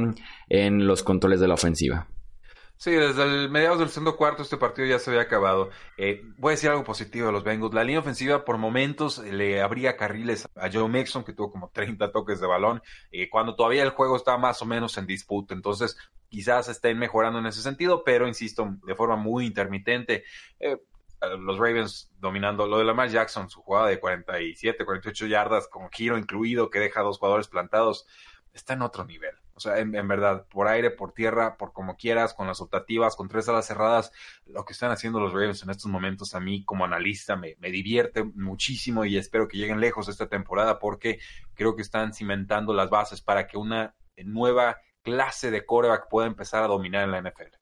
en 0.48 0.86
los 0.86 1.02
controles 1.02 1.40
de 1.40 1.48
la 1.48 1.54
ofensiva. 1.54 2.08
Sí, 2.78 2.92
desde 2.92 3.24
el 3.24 3.50
mediados 3.50 3.78
del 3.78 3.90
segundo 3.90 4.16
cuarto 4.16 4.42
este 4.42 4.56
partido 4.56 4.88
ya 4.88 4.98
se 4.98 5.10
había 5.10 5.20
acabado. 5.20 5.68
Eh, 5.98 6.22
voy 6.38 6.52
a 6.52 6.56
decir 6.56 6.70
algo 6.70 6.82
positivo 6.82 7.26
de 7.26 7.32
los 7.32 7.44
Bengals. 7.44 7.74
La 7.74 7.84
línea 7.84 8.00
ofensiva 8.00 8.42
por 8.42 8.56
momentos 8.56 9.18
le 9.18 9.60
abría 9.60 9.98
carriles 9.98 10.48
a 10.56 10.70
Joe 10.72 10.88
Mixon, 10.88 11.22
que 11.22 11.34
tuvo 11.34 11.52
como 11.52 11.68
30 11.74 12.10
toques 12.10 12.40
de 12.40 12.46
balón, 12.46 12.80
cuando 13.30 13.54
todavía 13.54 13.82
el 13.82 13.90
juego 13.90 14.16
estaba 14.16 14.38
más 14.38 14.62
o 14.62 14.64
menos 14.64 14.96
en 14.96 15.06
disputa. 15.06 15.52
Entonces, 15.52 15.98
quizás 16.30 16.68
estén 16.68 16.98
mejorando 16.98 17.38
en 17.38 17.46
ese 17.46 17.60
sentido, 17.60 18.02
pero 18.04 18.26
insisto, 18.26 18.76
de 18.86 18.94
forma 18.94 19.16
muy 19.16 19.44
intermitente. 19.44 20.24
Eh, 20.58 20.78
los 21.38 21.58
Ravens 21.58 22.10
dominando 22.18 22.66
lo 22.66 22.78
de 22.78 22.84
Lamar 22.84 23.10
Jackson, 23.10 23.50
su 23.50 23.60
jugada 23.60 23.88
de 23.88 24.00
47, 24.00 24.84
48 24.86 25.26
yardas 25.26 25.68
con 25.68 25.90
giro 25.90 26.16
incluido 26.16 26.70
que 26.70 26.80
deja 26.80 27.00
a 27.00 27.02
dos 27.02 27.18
jugadores 27.18 27.48
plantados, 27.48 28.06
está 28.54 28.72
en 28.72 28.82
otro 28.82 29.04
nivel. 29.04 29.34
O 29.54 29.60
sea, 29.60 29.78
en, 29.78 30.08
verdad, 30.08 30.46
por 30.48 30.68
aire, 30.68 30.90
por 30.90 31.12
tierra, 31.12 31.58
por 31.58 31.74
como 31.74 31.98
quieras, 31.98 32.32
con 32.32 32.46
las 32.46 32.62
optativas, 32.62 33.14
con 33.14 33.28
tres 33.28 33.46
alas 33.46 33.66
cerradas, 33.66 34.10
lo 34.46 34.64
que 34.64 34.72
están 34.72 34.90
haciendo 34.90 35.20
los 35.20 35.34
Ravens 35.34 35.62
en 35.62 35.68
estos 35.68 35.90
momentos 35.90 36.34
a 36.34 36.40
mí 36.40 36.64
como 36.64 36.86
analista 36.86 37.36
me, 37.36 37.56
me 37.58 37.70
divierte 37.70 38.24
muchísimo 38.24 39.04
y 39.04 39.18
espero 39.18 39.48
que 39.48 39.58
lleguen 39.58 39.78
lejos 39.78 40.08
esta 40.08 40.30
temporada 40.30 40.78
porque 40.78 41.18
creo 41.52 41.76
que 41.76 41.82
están 41.82 42.14
cimentando 42.14 42.72
las 42.72 42.88
bases 42.88 43.20
para 43.20 43.46
que 43.46 43.58
una 43.58 43.94
nueva 44.16 44.78
clase 45.02 45.50
de 45.50 45.64
coreback 45.64 46.08
pueda 46.08 46.26
empezar 46.26 46.62
a 46.62 46.68
dominar 46.68 47.04
en 47.04 47.12
la 47.12 47.22
NFL. 47.22 47.60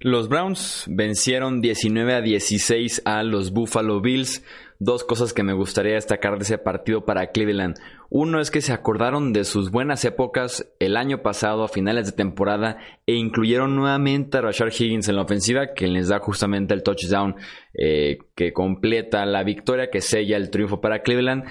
Los 0.00 0.28
Browns 0.28 0.84
vencieron 0.86 1.60
19 1.60 2.14
a 2.14 2.20
16 2.20 3.02
a 3.04 3.24
los 3.24 3.50
Buffalo 3.50 4.00
Bills. 4.00 4.44
Dos 4.78 5.02
cosas 5.02 5.32
que 5.32 5.42
me 5.42 5.54
gustaría 5.54 5.94
destacar 5.94 6.38
de 6.38 6.44
ese 6.44 6.56
partido 6.56 7.04
para 7.04 7.32
Cleveland. 7.32 7.74
Uno 8.08 8.40
es 8.40 8.52
que 8.52 8.60
se 8.60 8.72
acordaron 8.72 9.32
de 9.32 9.42
sus 9.42 9.72
buenas 9.72 10.04
épocas 10.04 10.72
el 10.78 10.96
año 10.96 11.20
pasado 11.22 11.64
a 11.64 11.68
finales 11.68 12.06
de 12.06 12.12
temporada 12.12 12.78
e 13.06 13.14
incluyeron 13.14 13.74
nuevamente 13.74 14.38
a 14.38 14.40
Rashard 14.40 14.72
Higgins 14.72 15.08
en 15.08 15.16
la 15.16 15.22
ofensiva 15.22 15.74
que 15.74 15.88
les 15.88 16.06
da 16.06 16.20
justamente 16.20 16.74
el 16.74 16.84
touchdown 16.84 17.34
eh, 17.74 18.18
que 18.36 18.52
completa 18.52 19.26
la 19.26 19.42
victoria 19.42 19.90
que 19.90 20.00
sella 20.00 20.36
el 20.36 20.50
triunfo 20.50 20.80
para 20.80 21.02
Cleveland. 21.02 21.44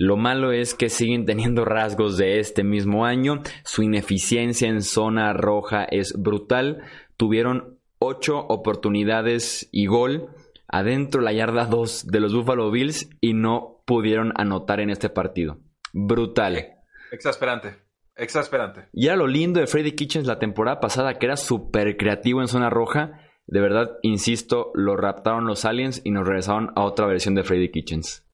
Lo 0.00 0.16
malo 0.16 0.52
es 0.52 0.74
que 0.74 0.90
siguen 0.90 1.26
teniendo 1.26 1.64
rasgos 1.64 2.16
de 2.16 2.38
este 2.38 2.62
mismo 2.62 3.04
año. 3.04 3.42
Su 3.64 3.82
ineficiencia 3.82 4.68
en 4.68 4.82
zona 4.82 5.32
roja 5.32 5.86
es 5.90 6.14
brutal. 6.16 6.84
Tuvieron 7.16 7.80
ocho 7.98 8.38
oportunidades 8.38 9.68
y 9.72 9.86
gol 9.86 10.28
adentro 10.68 11.20
la 11.20 11.32
yarda 11.32 11.64
2 11.64 12.06
de 12.06 12.20
los 12.20 12.32
Buffalo 12.32 12.70
Bills 12.70 13.10
y 13.20 13.34
no 13.34 13.82
pudieron 13.86 14.32
anotar 14.36 14.78
en 14.78 14.90
este 14.90 15.10
partido. 15.10 15.58
Brutal. 15.92 16.76
Exasperante. 17.10 17.78
Exasperante. 18.14 18.86
Y 18.92 19.08
era 19.08 19.16
lo 19.16 19.26
lindo 19.26 19.58
de 19.58 19.66
Freddy 19.66 19.96
Kitchens 19.96 20.28
la 20.28 20.38
temporada 20.38 20.78
pasada, 20.78 21.14
que 21.14 21.26
era 21.26 21.36
súper 21.36 21.96
creativo 21.96 22.40
en 22.40 22.46
zona 22.46 22.70
roja. 22.70 23.18
De 23.48 23.60
verdad, 23.60 23.98
insisto, 24.02 24.70
lo 24.74 24.96
raptaron 24.96 25.46
los 25.46 25.64
aliens 25.64 26.02
y 26.04 26.12
nos 26.12 26.24
regresaron 26.24 26.70
a 26.76 26.84
otra 26.84 27.06
versión 27.06 27.34
de 27.34 27.42
Freddy 27.42 27.72
Kitchens. 27.72 28.27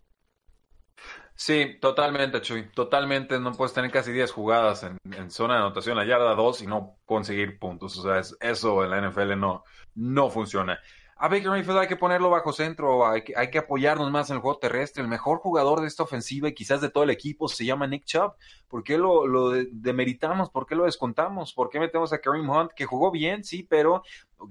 Sí, 1.36 1.78
totalmente, 1.80 2.40
Chuy. 2.40 2.70
Totalmente. 2.72 3.40
No 3.40 3.52
puedes 3.52 3.74
tener 3.74 3.90
casi 3.90 4.12
10 4.12 4.30
jugadas 4.30 4.84
en, 4.84 5.30
zona 5.30 5.54
de 5.54 5.60
anotación, 5.60 5.96
la 5.96 6.04
yarda 6.04 6.34
2 6.34 6.62
y 6.62 6.66
no 6.66 6.96
conseguir 7.04 7.58
puntos. 7.58 7.98
O 7.98 8.02
sea, 8.02 8.20
eso 8.40 8.84
en 8.84 8.90
la 8.90 9.08
NFL 9.08 9.38
no, 9.38 9.64
no 9.94 10.30
funciona. 10.30 10.78
A 11.24 11.28
Baker 11.28 11.48
Mayfield 11.48 11.78
hay 11.78 11.88
que 11.88 11.96
ponerlo 11.96 12.28
bajo 12.28 12.52
centro, 12.52 13.06
hay 13.06 13.22
que, 13.22 13.58
apoyarnos 13.58 14.10
más 14.10 14.28
en 14.28 14.36
el 14.36 14.42
juego 14.42 14.58
terrestre. 14.58 15.02
El 15.02 15.08
mejor 15.08 15.38
jugador 15.38 15.80
de 15.80 15.86
esta 15.86 16.02
ofensiva 16.02 16.50
y 16.50 16.54
quizás 16.54 16.82
de 16.82 16.90
todo 16.90 17.02
el 17.02 17.08
equipo 17.08 17.48
se 17.48 17.64
llama 17.64 17.86
Nick 17.86 18.04
Chubb. 18.04 18.34
¿Por 18.68 18.84
qué 18.84 18.98
lo, 18.98 19.50
demeritamos? 19.72 20.50
¿Por 20.50 20.66
qué 20.66 20.74
lo 20.74 20.84
descontamos? 20.84 21.54
¿Por 21.54 21.70
qué 21.70 21.80
metemos 21.80 22.12
a 22.12 22.18
Kareem 22.18 22.50
Hunt, 22.50 22.72
que 22.72 22.84
jugó 22.84 23.10
bien, 23.10 23.42
sí, 23.42 23.62
pero 23.62 24.02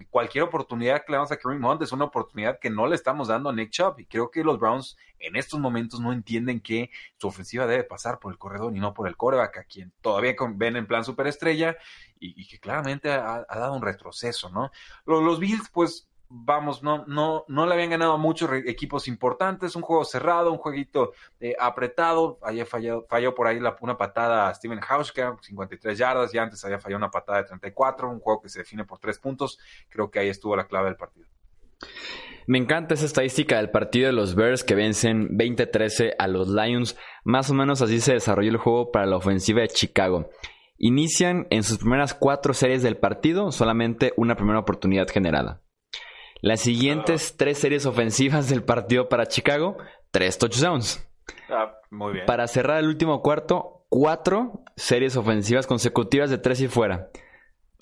cualquier 0.09 0.45
oportunidad 0.45 1.05
que 1.05 1.11
le 1.11 1.17
damos 1.17 1.31
a 1.31 1.37
Kareem 1.37 1.63
Hunt 1.63 1.83
es 1.83 1.91
una 1.91 2.05
oportunidad 2.05 2.57
que 2.57 2.71
no 2.71 2.87
le 2.87 2.95
estamos 2.95 3.27
dando 3.27 3.51
a 3.51 3.53
Nick 3.53 3.69
Chubb. 3.69 3.99
Y 3.99 4.07
creo 4.07 4.31
que 4.31 4.43
los 4.43 4.57
Browns 4.57 4.97
en 5.19 5.35
estos 5.35 5.59
momentos 5.59 5.99
no 5.99 6.11
entienden 6.11 6.59
que 6.59 6.89
su 7.17 7.27
ofensiva 7.27 7.67
debe 7.67 7.83
pasar 7.83 8.17
por 8.17 8.31
el 8.31 8.39
corredor 8.39 8.75
y 8.75 8.79
no 8.79 8.95
por 8.95 9.07
el 9.07 9.15
coreback, 9.15 9.57
a 9.59 9.63
quien 9.65 9.93
todavía 10.01 10.33
ven 10.55 10.75
en 10.75 10.87
plan 10.87 11.05
superestrella 11.05 11.77
y, 12.19 12.41
y 12.41 12.47
que 12.47 12.57
claramente 12.57 13.11
ha, 13.11 13.45
dado 13.47 13.75
un 13.75 13.83
retroceso, 13.83 14.49
¿no? 14.49 14.71
Los, 15.05 15.21
los 15.21 15.39
Bills, 15.39 15.69
pues 15.71 16.07
vamos, 16.35 16.81
no, 16.81 17.05
no, 17.05 17.45
no 17.47 17.67
le 17.67 17.73
habían 17.75 17.91
ganado 17.91 18.13
a 18.13 18.17
muchos 18.17 18.49
equipos 18.65 19.07
importantes, 19.07 19.75
un 19.75 19.83
juego 19.83 20.03
cerrado, 20.03 20.51
un 20.51 20.57
jueguito 20.57 21.13
eh, 21.39 21.53
apretado, 21.59 22.39
había 22.41 22.65
fallado, 22.65 23.05
falló 23.07 23.35
por 23.35 23.45
ahí 23.45 23.59
una 23.81 23.97
patada 23.97 24.49
a 24.49 24.53
Steven 24.55 24.79
Hauschka, 24.87 25.37
53 25.39 25.95
yardas, 25.95 26.33
y 26.33 26.39
antes 26.39 26.65
había 26.65 26.79
fallado 26.79 26.97
una 26.97 27.11
patada 27.11 27.43
de 27.43 27.47
34, 27.49 28.09
un 28.09 28.19
juego 28.19 28.41
que 28.41 28.49
se 28.49 28.59
define 28.59 28.83
por 28.83 28.97
tres 28.97 29.19
puntos, 29.19 29.59
creo 29.89 30.09
que 30.09 30.19
ahí 30.19 30.29
estuvo 30.29 30.55
la 30.55 30.65
clave 30.65 30.85
del 30.85 30.95
partido. 30.95 31.27
Me 32.47 32.57
encanta 32.57 32.95
esa 32.95 33.05
estadística 33.05 33.57
del 33.57 33.69
partido 33.69 34.07
de 34.07 34.13
los 34.13 34.33
Bears 34.33 34.63
que 34.63 34.75
vencen 34.75 35.37
20-13 35.37 36.15
a 36.17 36.27
los 36.27 36.49
Lions. 36.49 36.97
Más 37.23 37.49
o 37.49 37.53
menos 37.53 37.81
así 37.81 38.01
se 38.01 38.13
desarrolló 38.13 38.49
el 38.49 38.57
juego 38.57 38.91
para 38.91 39.05
la 39.05 39.17
ofensiva 39.17 39.61
de 39.61 39.69
Chicago. 39.69 40.29
Inician 40.77 41.47
en 41.51 41.63
sus 41.63 41.77
primeras 41.77 42.13
cuatro 42.13 42.53
series 42.53 42.81
del 42.83 42.97
partido 42.97 43.51
solamente 43.51 44.13
una 44.17 44.35
primera 44.35 44.59
oportunidad 44.59 45.07
generada. 45.07 45.61
Las 46.43 46.59
siguientes 46.59 47.37
tres 47.37 47.57
series 47.57 47.85
ofensivas 47.85 48.49
del 48.49 48.65
partido 48.65 49.07
para 49.07 49.27
Chicago, 49.27 49.77
tres 50.11 50.37
touchdowns. 50.37 51.07
Ah, 51.49 51.71
muy 51.89 52.15
bien. 52.15 52.25
Para 52.25 52.47
cerrar 52.47 52.79
el 52.79 52.87
último 52.87 53.21
cuarto, 53.21 53.85
cuatro 53.87 54.61
series 54.75 55.15
ofensivas 55.15 55.67
consecutivas 55.67 56.29
de 56.29 56.37
tres 56.37 56.59
y 56.59 56.67
fuera. 56.67 57.07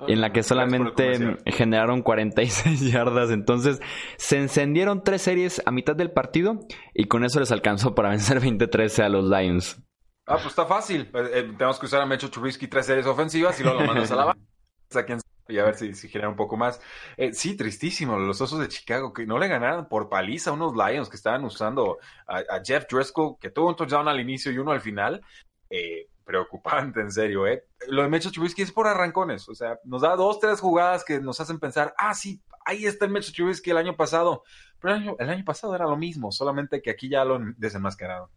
en 0.07 0.21
la 0.21 0.31
que 0.31 0.43
solamente 0.43 1.37
generaron 1.47 2.03
46 2.03 2.81
yardas. 2.91 3.31
Entonces, 3.31 3.79
se 4.17 4.37
encendieron 4.37 5.03
tres 5.03 5.23
series 5.23 5.63
a 5.65 5.71
mitad 5.71 5.95
del 5.95 6.11
partido 6.11 6.59
y 6.93 7.05
con 7.05 7.25
eso 7.25 7.39
les 7.39 7.51
alcanzó 7.51 7.95
para 7.95 8.09
vencer 8.09 8.39
20-13 8.41 9.03
a 9.03 9.09
los 9.09 9.25
Lions. 9.25 9.81
Ah, 10.27 10.35
pues 10.35 10.49
está 10.49 10.67
fácil. 10.67 11.09
Eh, 11.15 11.29
eh, 11.33 11.53
tenemos 11.57 11.79
que 11.79 11.87
usar 11.87 12.01
a 12.01 12.05
Mecho 12.05 12.29
Trubisky 12.29 12.67
tres 12.67 12.85
series 12.85 13.07
ofensivas 13.07 13.59
y 13.59 13.63
luego 13.63 13.81
lo 13.81 13.87
mandas 13.87 14.11
a 14.11 14.15
la 14.17 14.25
banda 14.91 15.30
y 15.47 15.57
a 15.59 15.65
ver 15.65 15.75
si, 15.75 15.93
si 15.93 16.07
genera 16.07 16.29
un 16.29 16.35
poco 16.35 16.57
más. 16.57 16.81
Eh, 17.17 17.33
sí, 17.33 17.55
tristísimo, 17.55 18.17
los 18.17 18.41
Osos 18.41 18.59
de 18.59 18.67
Chicago, 18.67 19.13
que 19.13 19.25
no 19.25 19.37
le 19.37 19.47
ganaron 19.47 19.87
por 19.87 20.09
paliza 20.09 20.51
a 20.51 20.53
unos 20.53 20.73
Lions 20.73 21.09
que 21.09 21.15
estaban 21.15 21.43
usando 21.43 21.97
a, 22.27 22.43
Jeff 22.63 22.85
Driscoll, 22.89 23.37
que 23.39 23.49
tuvo 23.49 23.69
un 23.69 23.75
touchdown 23.75 24.07
al 24.07 24.19
inicio 24.19 24.51
y 24.51 24.57
uno 24.57 24.71
al 24.71 24.81
final. 24.81 25.21
Eh, 25.69 26.07
preocupante, 26.23 27.01
en 27.01 27.11
serio, 27.11 27.45
¿eh? 27.47 27.65
Lo 27.87 28.03
de 28.03 28.09
Mecho 28.09 28.31
Trubisky 28.31 28.61
es 28.61 28.71
por 28.71 28.87
arrancones, 28.87 29.49
o 29.49 29.55
sea, 29.55 29.79
nos 29.83 30.01
da 30.01 30.15
dos, 30.15 30.39
tres 30.39 30.59
jugadas 30.59 31.03
que 31.03 31.19
nos 31.19 31.41
hacen 31.41 31.59
pensar, 31.59 31.93
ah, 31.97 32.13
sí, 32.13 32.41
ahí 32.65 32.85
está 32.85 33.05
el 33.05 33.11
Mecho 33.11 33.33
Trubisky 33.33 33.71
el 33.71 33.77
año 33.77 33.97
pasado, 33.97 34.43
pero 34.79 34.95
el 34.95 35.01
año, 35.01 35.15
el 35.19 35.29
año 35.29 35.43
pasado 35.43 35.75
era 35.75 35.85
lo 35.85 35.97
mismo, 35.97 36.31
solamente 36.31 36.81
que 36.81 36.91
aquí 36.91 37.09
ya 37.09 37.25
lo 37.25 37.39
desenmascararon. 37.57 38.29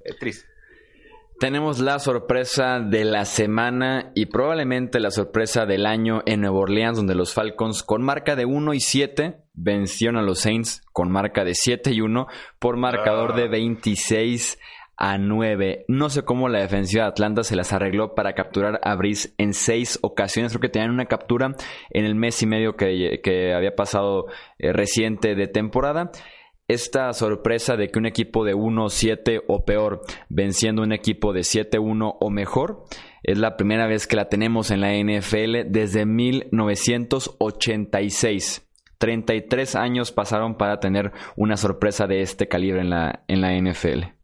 Eh, 0.00 0.14
triste. 0.14 0.57
Tenemos 1.38 1.78
la 1.78 2.00
sorpresa 2.00 2.80
de 2.80 3.04
la 3.04 3.24
semana 3.24 4.10
y 4.16 4.26
probablemente 4.26 4.98
la 4.98 5.12
sorpresa 5.12 5.66
del 5.66 5.86
año 5.86 6.20
en 6.26 6.40
Nueva 6.40 6.58
Orleans, 6.58 6.96
donde 6.96 7.14
los 7.14 7.32
Falcons 7.32 7.84
con 7.84 8.02
marca 8.02 8.34
de 8.34 8.44
1 8.44 8.74
y 8.74 8.80
7 8.80 9.36
vencieron 9.54 10.16
a 10.16 10.22
los 10.22 10.40
Saints 10.40 10.82
con 10.92 11.12
marca 11.12 11.44
de 11.44 11.54
7 11.54 11.92
y 11.92 12.00
1 12.00 12.26
por 12.58 12.76
marcador 12.76 13.36
de 13.36 13.46
26 13.46 14.58
a 14.96 15.16
9. 15.16 15.84
No 15.86 16.10
sé 16.10 16.24
cómo 16.24 16.48
la 16.48 16.58
defensiva 16.58 17.04
de 17.04 17.10
Atlanta 17.10 17.44
se 17.44 17.54
las 17.54 17.72
arregló 17.72 18.16
para 18.16 18.34
capturar 18.34 18.80
a 18.82 18.96
Brice 18.96 19.30
en 19.38 19.54
seis 19.54 20.00
ocasiones. 20.02 20.50
Creo 20.50 20.62
que 20.62 20.70
tenían 20.70 20.90
una 20.90 21.06
captura 21.06 21.54
en 21.90 22.04
el 22.04 22.16
mes 22.16 22.42
y 22.42 22.46
medio 22.46 22.74
que, 22.74 23.54
había 23.54 23.76
pasado 23.76 24.26
eh, 24.58 24.72
reciente 24.72 25.36
de 25.36 25.46
temporada 25.46 26.10
esta 26.68 27.12
sorpresa 27.14 27.76
de 27.76 27.88
que 27.88 27.98
un 27.98 28.06
equipo 28.06 28.44
de 28.44 28.54
1-7 28.54 29.42
o 29.48 29.64
peor 29.64 30.02
venciendo 30.28 30.82
un 30.82 30.92
equipo 30.92 31.32
de 31.32 31.40
7-1 31.40 32.16
o 32.20 32.30
mejor 32.30 32.84
es 33.22 33.38
la 33.38 33.56
primera 33.56 33.86
vez 33.86 34.06
que 34.06 34.16
la 34.16 34.28
tenemos 34.28 34.70
en 34.70 34.82
la 34.82 34.92
NFL 34.92 35.70
desde 35.70 36.04
1986. 36.04 38.66
33 38.98 39.76
años 39.76 40.12
pasaron 40.12 40.56
para 40.56 40.80
tener 40.80 41.12
una 41.36 41.56
sorpresa 41.56 42.06
de 42.06 42.20
este 42.20 42.48
calibre 42.48 42.80
en 42.80 42.90
la, 42.90 43.24
en 43.28 43.40
la 43.40 43.58
NFL. 43.58 44.17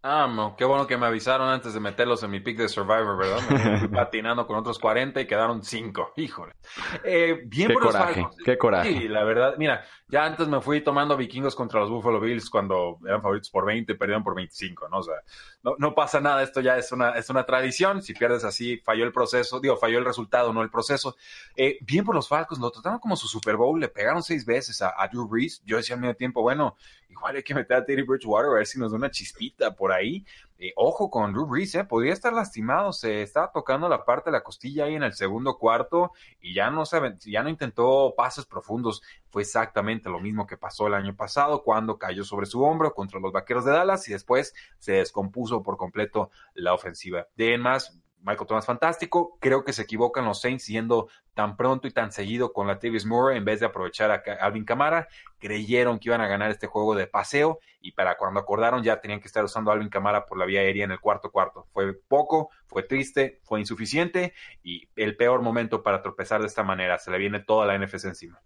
Ah, 0.00 0.54
qué 0.56 0.64
bueno 0.64 0.86
que 0.86 0.96
me 0.96 1.06
avisaron 1.06 1.48
antes 1.48 1.74
de 1.74 1.80
meterlos 1.80 2.22
en 2.22 2.30
mi 2.30 2.38
pick 2.38 2.56
de 2.56 2.68
Survivor, 2.68 3.16
¿verdad? 3.16 3.40
Me 3.50 3.78
fui 3.80 3.88
patinando 3.88 4.46
con 4.46 4.56
otros 4.56 4.78
40 4.78 5.20
y 5.20 5.26
quedaron 5.26 5.64
5. 5.64 6.12
Híjole. 6.16 6.54
Eh, 7.02 7.42
bien 7.46 7.68
qué 7.68 7.74
coraje, 7.74 8.28
qué 8.44 8.56
coraje. 8.56 8.88
Sí, 8.90 9.08
la 9.08 9.24
verdad, 9.24 9.54
mira, 9.58 9.84
ya 10.06 10.24
antes 10.24 10.46
me 10.46 10.60
fui 10.60 10.82
tomando 10.82 11.16
vikingos 11.16 11.56
contra 11.56 11.80
los 11.80 11.90
Buffalo 11.90 12.20
Bills 12.20 12.48
cuando 12.48 12.98
eran 13.04 13.20
favoritos 13.20 13.50
por 13.50 13.66
20 13.66 13.92
y 13.92 13.96
perdieron 13.96 14.22
por 14.22 14.36
25, 14.36 14.88
¿no? 14.88 14.98
O 14.98 15.02
sea, 15.02 15.16
no, 15.64 15.74
no, 15.78 15.96
pasa 15.96 16.20
nada, 16.20 16.44
esto 16.44 16.60
ya 16.60 16.78
es 16.78 16.92
una, 16.92 17.10
es 17.10 17.28
una 17.28 17.44
tradición. 17.44 18.00
Si 18.00 18.14
pierdes 18.14 18.44
así, 18.44 18.78
falló 18.78 19.04
el 19.04 19.12
proceso, 19.12 19.58
digo, 19.58 19.76
falló 19.76 19.98
el 19.98 20.04
resultado, 20.04 20.52
no 20.52 20.62
el 20.62 20.70
proceso. 20.70 21.16
Eh, 21.56 21.76
bien 21.80 22.04
por 22.04 22.14
los 22.14 22.28
Falcons, 22.28 22.60
lo 22.60 22.70
trataron 22.70 23.00
como 23.00 23.16
su 23.16 23.26
Super 23.26 23.56
Bowl, 23.56 23.80
le 23.80 23.88
pegaron 23.88 24.22
seis 24.22 24.46
veces 24.46 24.80
a, 24.80 24.94
a 24.96 25.08
Drew 25.08 25.26
Brees. 25.26 25.60
Yo 25.64 25.76
decía 25.76 25.96
al 25.96 26.00
medio 26.00 26.14
tiempo, 26.14 26.40
bueno, 26.40 26.76
igual 27.08 27.36
hay 27.36 27.42
que 27.42 27.54
meter 27.54 27.76
a 27.76 27.84
Teddy 27.84 28.02
Bridgewater 28.02 28.50
a 28.50 28.54
ver 28.54 28.66
si 28.66 28.78
nos 28.78 28.92
da 28.92 28.98
una 28.98 29.10
chispita 29.10 29.74
por 29.74 29.92
ahí. 29.92 30.24
Eh, 30.58 30.72
ojo 30.76 31.08
con 31.10 31.32
Drew 31.32 31.46
Brees, 31.46 31.74
eh, 31.76 31.84
podría 31.84 32.12
estar 32.12 32.32
lastimado, 32.32 32.92
se 32.92 33.22
estaba 33.22 33.52
tocando 33.52 33.88
la 33.88 34.04
parte 34.04 34.30
de 34.30 34.32
la 34.32 34.42
costilla 34.42 34.84
ahí 34.84 34.94
en 34.94 35.04
el 35.04 35.12
segundo 35.12 35.56
cuarto 35.56 36.12
y 36.40 36.52
ya 36.52 36.70
no, 36.70 36.84
se, 36.84 37.00
ya 37.26 37.42
no 37.42 37.48
intentó 37.48 38.14
pases 38.16 38.44
profundos. 38.44 39.02
Fue 39.30 39.42
exactamente 39.42 40.10
lo 40.10 40.20
mismo 40.20 40.46
que 40.46 40.56
pasó 40.56 40.86
el 40.86 40.94
año 40.94 41.14
pasado 41.14 41.62
cuando 41.62 41.98
cayó 41.98 42.24
sobre 42.24 42.46
su 42.46 42.62
hombro 42.62 42.92
contra 42.92 43.20
los 43.20 43.32
Vaqueros 43.32 43.64
de 43.64 43.72
Dallas 43.72 44.08
y 44.08 44.12
después 44.12 44.54
se 44.78 44.92
descompuso 44.92 45.62
por 45.62 45.76
completo 45.76 46.30
la 46.54 46.74
ofensiva. 46.74 47.28
De 47.36 47.56
más, 47.56 48.00
Michael 48.22 48.46
Thomas 48.46 48.66
fantástico. 48.66 49.38
Creo 49.40 49.64
que 49.64 49.72
se 49.72 49.82
equivocan 49.82 50.24
los 50.24 50.40
Saints 50.40 50.66
yendo 50.66 51.08
tan 51.34 51.56
pronto 51.56 51.86
y 51.86 51.92
tan 51.92 52.12
seguido 52.12 52.52
con 52.52 52.66
la 52.66 52.78
Tavis 52.78 53.06
Moore 53.06 53.36
en 53.36 53.44
vez 53.44 53.60
de 53.60 53.66
aprovechar 53.66 54.10
a 54.10 54.22
Alvin 54.40 54.64
Camara. 54.64 55.08
Creyeron 55.38 55.98
que 55.98 56.08
iban 56.08 56.20
a 56.20 56.26
ganar 56.26 56.50
este 56.50 56.66
juego 56.66 56.94
de 56.94 57.06
paseo 57.06 57.60
y 57.80 57.92
para 57.92 58.16
cuando 58.16 58.40
acordaron 58.40 58.82
ya 58.82 59.00
tenían 59.00 59.20
que 59.20 59.28
estar 59.28 59.44
usando 59.44 59.70
Alvin 59.70 59.88
Camara 59.88 60.26
por 60.26 60.38
la 60.38 60.46
vía 60.46 60.60
aérea 60.60 60.84
en 60.84 60.90
el 60.90 61.00
cuarto 61.00 61.30
cuarto. 61.30 61.66
Fue 61.72 61.94
poco, 61.94 62.50
fue 62.66 62.82
triste, 62.82 63.40
fue 63.44 63.60
insuficiente 63.60 64.34
y 64.62 64.88
el 64.96 65.16
peor 65.16 65.42
momento 65.42 65.82
para 65.82 66.02
tropezar 66.02 66.40
de 66.40 66.48
esta 66.48 66.62
manera. 66.62 66.98
Se 66.98 67.10
le 67.10 67.18
viene 67.18 67.40
toda 67.40 67.66
la 67.66 67.78
NFC 67.78 68.04
encima. 68.04 68.42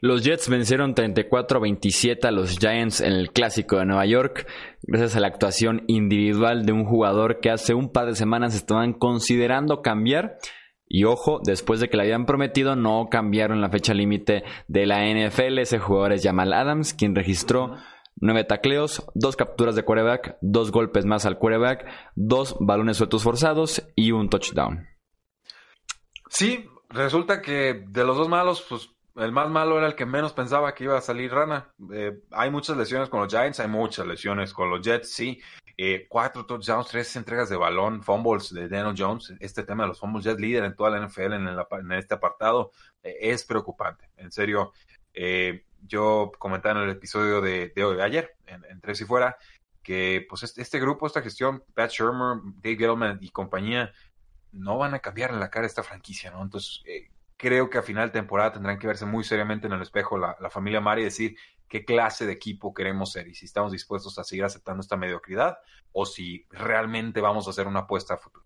Los 0.00 0.22
Jets 0.22 0.48
vencieron 0.48 0.94
34-27 0.94 2.24
a 2.24 2.30
los 2.30 2.58
Giants 2.58 3.00
en 3.00 3.12
el 3.12 3.32
Clásico 3.32 3.78
de 3.78 3.86
Nueva 3.86 4.06
York, 4.06 4.46
gracias 4.82 5.16
a 5.16 5.20
la 5.20 5.26
actuación 5.26 5.82
individual 5.88 6.64
de 6.64 6.72
un 6.72 6.84
jugador 6.84 7.40
que 7.40 7.50
hace 7.50 7.74
un 7.74 7.90
par 7.90 8.06
de 8.06 8.14
semanas 8.14 8.54
estaban 8.54 8.92
considerando 8.92 9.82
cambiar 9.82 10.38
Y 10.86 11.04
ojo, 11.04 11.40
después 11.44 11.80
de 11.80 11.88
que 11.88 11.96
le 11.96 12.04
habían 12.04 12.26
prometido, 12.26 12.76
no 12.76 13.08
cambiaron 13.10 13.60
la 13.60 13.70
fecha 13.70 13.92
límite 13.92 14.44
de 14.68 14.86
la 14.86 15.04
NFL. 15.04 15.58
Ese 15.58 15.78
jugador 15.78 16.12
es 16.12 16.22
Jamal 16.22 16.52
Adams, 16.52 16.94
quien 16.94 17.14
registró 17.14 17.74
nueve 18.20 18.44
tacleos, 18.44 19.04
dos 19.14 19.36
capturas 19.36 19.74
de 19.76 19.84
quarterback, 19.84 20.38
dos 20.40 20.70
golpes 20.72 21.04
más 21.04 21.26
al 21.26 21.38
quarterback, 21.38 21.86
dos 22.14 22.56
balones 22.60 22.96
sueltos 22.96 23.22
forzados 23.22 23.86
y 23.94 24.12
un 24.12 24.30
touchdown. 24.30 24.86
Sí, 26.30 26.64
resulta 26.88 27.42
que 27.42 27.84
de 27.86 28.04
los 28.04 28.16
dos 28.16 28.28
malos, 28.28 28.64
pues 28.68 28.90
el 29.18 29.32
más 29.32 29.50
malo 29.50 29.78
era 29.78 29.86
el 29.86 29.94
que 29.94 30.06
menos 30.06 30.32
pensaba 30.32 30.74
que 30.74 30.84
iba 30.84 30.96
a 30.96 31.00
salir 31.00 31.32
rana. 31.32 31.72
Eh, 31.92 32.20
hay 32.30 32.50
muchas 32.50 32.76
lesiones 32.76 33.08
con 33.08 33.20
los 33.20 33.32
Giants, 33.32 33.60
hay 33.60 33.68
muchas 33.68 34.06
lesiones 34.06 34.52
con 34.52 34.70
los 34.70 34.80
Jets, 34.80 35.10
sí. 35.10 35.40
Eh, 35.80 36.06
cuatro 36.08 36.44
touchdowns, 36.44 36.88
tres 36.88 37.14
entregas 37.14 37.48
de 37.48 37.56
balón, 37.56 38.02
fumbles 38.02 38.52
de 38.52 38.68
Daniel 38.68 38.96
Jones. 38.98 39.32
Este 39.38 39.62
tema 39.62 39.84
de 39.84 39.90
los 39.90 40.00
fumbles 40.00 40.24
ya 40.24 40.34
líder 40.34 40.64
en 40.64 40.74
toda 40.74 40.90
la 40.90 41.06
NFL 41.06 41.34
en, 41.34 41.92
este 41.92 42.14
apartado. 42.14 42.72
Eh, 43.00 43.16
es 43.20 43.44
preocupante. 43.44 44.10
En 44.16 44.32
serio, 44.32 44.72
eh, 45.14 45.64
yo 45.86 46.32
comentaba 46.36 46.80
en 46.80 46.88
el 46.88 46.96
episodio 46.96 47.40
de, 47.40 47.72
hoy, 47.76 47.96
de 47.96 48.02
ayer, 48.02 48.36
en, 48.46 48.80
Tres 48.80 49.02
y 49.02 49.04
Fuera, 49.04 49.36
que 49.84 50.26
pues 50.28 50.42
este, 50.42 50.62
este, 50.62 50.80
grupo, 50.80 51.06
esta 51.06 51.22
gestión, 51.22 51.62
Pat 51.74 51.92
Shermer, 51.92 52.38
Dave 52.56 52.76
Gettleman 52.76 53.18
y 53.20 53.30
compañía, 53.30 53.92
no 54.50 54.78
van 54.78 54.94
a 54.94 54.98
cambiar 54.98 55.30
en 55.30 55.38
la 55.38 55.48
cara 55.48 55.66
esta 55.66 55.84
franquicia, 55.84 56.32
¿no? 56.32 56.42
Entonces, 56.42 56.82
creo 57.38 57.70
que 57.70 57.78
a 57.78 57.82
final 57.82 58.08
de 58.08 58.12
temporada 58.12 58.52
tendrán 58.52 58.78
que 58.78 58.86
verse 58.86 59.06
muy 59.06 59.24
seriamente 59.24 59.66
en 59.66 59.72
el 59.72 59.80
espejo 59.80 60.18
la, 60.18 60.36
la 60.38 60.50
familia 60.50 60.80
Mari 60.80 61.00
y 61.02 61.04
decir, 61.04 61.36
qué 61.68 61.84
clase 61.84 62.26
de 62.26 62.32
equipo 62.32 62.74
queremos 62.74 63.12
ser 63.12 63.28
y 63.28 63.34
si 63.34 63.46
estamos 63.46 63.72
dispuestos 63.72 64.18
a 64.18 64.24
seguir 64.24 64.44
aceptando 64.44 64.80
esta 64.80 64.96
mediocridad 64.96 65.58
o 65.92 66.04
si 66.04 66.46
realmente 66.50 67.20
vamos 67.20 67.46
a 67.46 67.50
hacer 67.50 67.66
una 67.66 67.80
apuesta 67.80 68.14
a 68.14 68.18
futuro. 68.18 68.44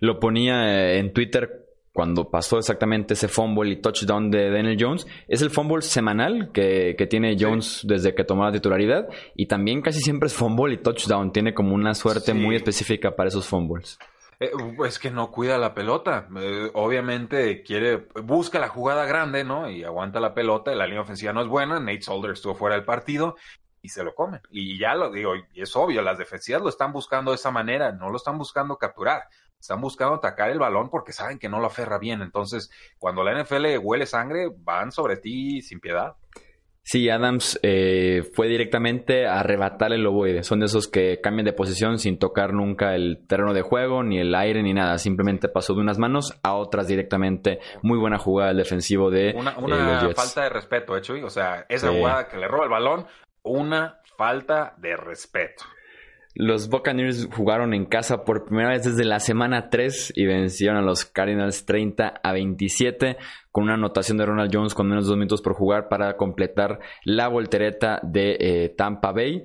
Lo 0.00 0.18
ponía 0.18 0.68
eh, 0.68 0.98
en 0.98 1.12
Twitter 1.12 1.64
cuando 1.92 2.28
pasó 2.28 2.58
exactamente 2.58 3.14
ese 3.14 3.28
fumble 3.28 3.70
y 3.70 3.76
touchdown 3.76 4.28
de 4.28 4.50
Daniel 4.50 4.76
Jones. 4.78 5.06
Es 5.28 5.42
el 5.42 5.50
fumble 5.50 5.80
semanal 5.82 6.50
que, 6.52 6.96
tiene 7.08 7.36
Jones 7.38 7.82
desde 7.84 8.16
que 8.16 8.24
tomó 8.24 8.44
la 8.44 8.50
titularidad 8.50 9.08
y 9.36 9.46
también 9.46 9.80
casi 9.80 10.00
siempre 10.00 10.26
es 10.26 10.34
fumble 10.34 10.74
y 10.74 10.78
touchdown. 10.78 11.32
Tiene 11.32 11.54
como 11.54 11.74
una 11.74 11.94
suerte 11.94 12.34
muy 12.34 12.56
específica 12.56 13.14
para 13.14 13.28
esos 13.28 13.46
fumbles. 13.46 13.98
Eh, 14.40 14.50
es 14.86 14.98
que 14.98 15.10
no 15.10 15.30
cuida 15.30 15.58
la 15.58 15.74
pelota. 15.74 16.28
Eh, 16.36 16.70
obviamente 16.74 17.62
quiere, 17.62 18.08
busca 18.22 18.58
la 18.58 18.68
jugada 18.68 19.04
grande, 19.06 19.44
¿no? 19.44 19.68
Y 19.68 19.84
aguanta 19.84 20.20
la 20.20 20.34
pelota. 20.34 20.74
La 20.74 20.86
línea 20.86 21.02
ofensiva 21.02 21.32
no 21.32 21.42
es 21.42 21.48
buena. 21.48 21.80
Nate 21.80 22.02
Solder 22.02 22.32
estuvo 22.32 22.54
fuera 22.54 22.76
del 22.76 22.84
partido 22.84 23.36
y 23.84 23.90
se 23.90 24.02
lo 24.02 24.14
comen. 24.14 24.40
Y 24.50 24.78
ya 24.78 24.94
lo 24.94 25.10
digo, 25.10 25.34
y 25.36 25.60
es 25.60 25.76
obvio, 25.76 26.00
las 26.00 26.16
defensivas 26.16 26.62
lo 26.62 26.70
están 26.70 26.92
buscando 26.92 27.32
de 27.32 27.36
esa 27.36 27.50
manera, 27.50 27.92
no 27.92 28.08
lo 28.08 28.16
están 28.16 28.38
buscando 28.38 28.78
capturar. 28.78 29.28
Están 29.60 29.80
buscando 29.80 30.14
atacar 30.14 30.50
el 30.50 30.58
balón 30.58 30.90
porque 30.90 31.12
saben 31.12 31.38
que 31.38 31.48
no 31.48 31.60
lo 31.60 31.66
aferra 31.66 31.98
bien. 31.98 32.22
Entonces, 32.22 32.70
cuando 32.98 33.22
la 33.22 33.32
NFL 33.42 33.78
huele 33.82 34.06
sangre, 34.06 34.50
van 34.54 34.92
sobre 34.92 35.16
ti 35.16 35.62
sin 35.62 35.80
piedad. 35.80 36.16
Sí, 36.86 37.08
Adams 37.08 37.58
eh, 37.62 38.22
fue 38.34 38.46
directamente 38.46 39.26
a 39.26 39.40
arrebatar 39.40 39.94
el 39.94 40.06
ovoide. 40.06 40.42
Son 40.42 40.60
de 40.60 40.66
esos 40.66 40.86
que 40.86 41.18
cambian 41.22 41.46
de 41.46 41.54
posición 41.54 41.98
sin 41.98 42.18
tocar 42.18 42.52
nunca 42.52 42.94
el 42.94 43.26
terreno 43.26 43.54
de 43.54 43.62
juego, 43.62 44.02
ni 44.02 44.18
el 44.18 44.34
aire, 44.34 44.62
ni 44.62 44.74
nada. 44.74 44.98
Simplemente 44.98 45.48
pasó 45.48 45.72
de 45.72 45.80
unas 45.80 45.98
manos 45.98 46.38
a 46.42 46.54
otras 46.54 46.86
directamente. 46.86 47.58
Muy 47.82 47.98
buena 47.98 48.18
jugada 48.18 48.50
el 48.50 48.58
defensivo 48.58 49.10
de 49.10 49.32
Una, 49.34 49.52
eh, 49.52 49.62
una 49.62 50.14
falta 50.14 50.42
de 50.42 50.50
respeto, 50.50 50.94
hecho, 50.94 51.16
¿eh, 51.16 51.24
O 51.24 51.30
sea, 51.30 51.64
esa 51.70 51.90
jugada 51.90 52.28
que 52.28 52.36
le 52.36 52.48
roba 52.48 52.64
el 52.64 52.70
balón, 52.70 53.06
una 53.42 54.00
falta 54.18 54.74
de 54.76 54.94
respeto. 54.94 55.64
Los 56.34 56.68
Buccaneers 56.68 57.28
jugaron 57.32 57.74
en 57.74 57.86
casa 57.86 58.24
por 58.24 58.44
primera 58.44 58.70
vez 58.70 58.84
desde 58.84 59.04
la 59.04 59.20
semana 59.20 59.70
3 59.70 60.12
y 60.16 60.26
vencieron 60.26 60.76
a 60.76 60.82
los 60.82 61.04
Cardinals 61.04 61.64
30 61.64 62.20
a 62.22 62.32
27 62.32 63.16
con 63.52 63.64
una 63.64 63.74
anotación 63.74 64.18
de 64.18 64.26
Ronald 64.26 64.50
Jones 64.52 64.74
con 64.74 64.88
menos 64.88 65.04
de 65.04 65.10
dos 65.10 65.16
minutos 65.16 65.42
por 65.42 65.54
jugar 65.54 65.88
para 65.88 66.16
completar 66.16 66.80
la 67.04 67.28
voltereta 67.28 68.00
de 68.02 68.36
eh, 68.40 68.68
Tampa 68.76 69.12
Bay 69.12 69.44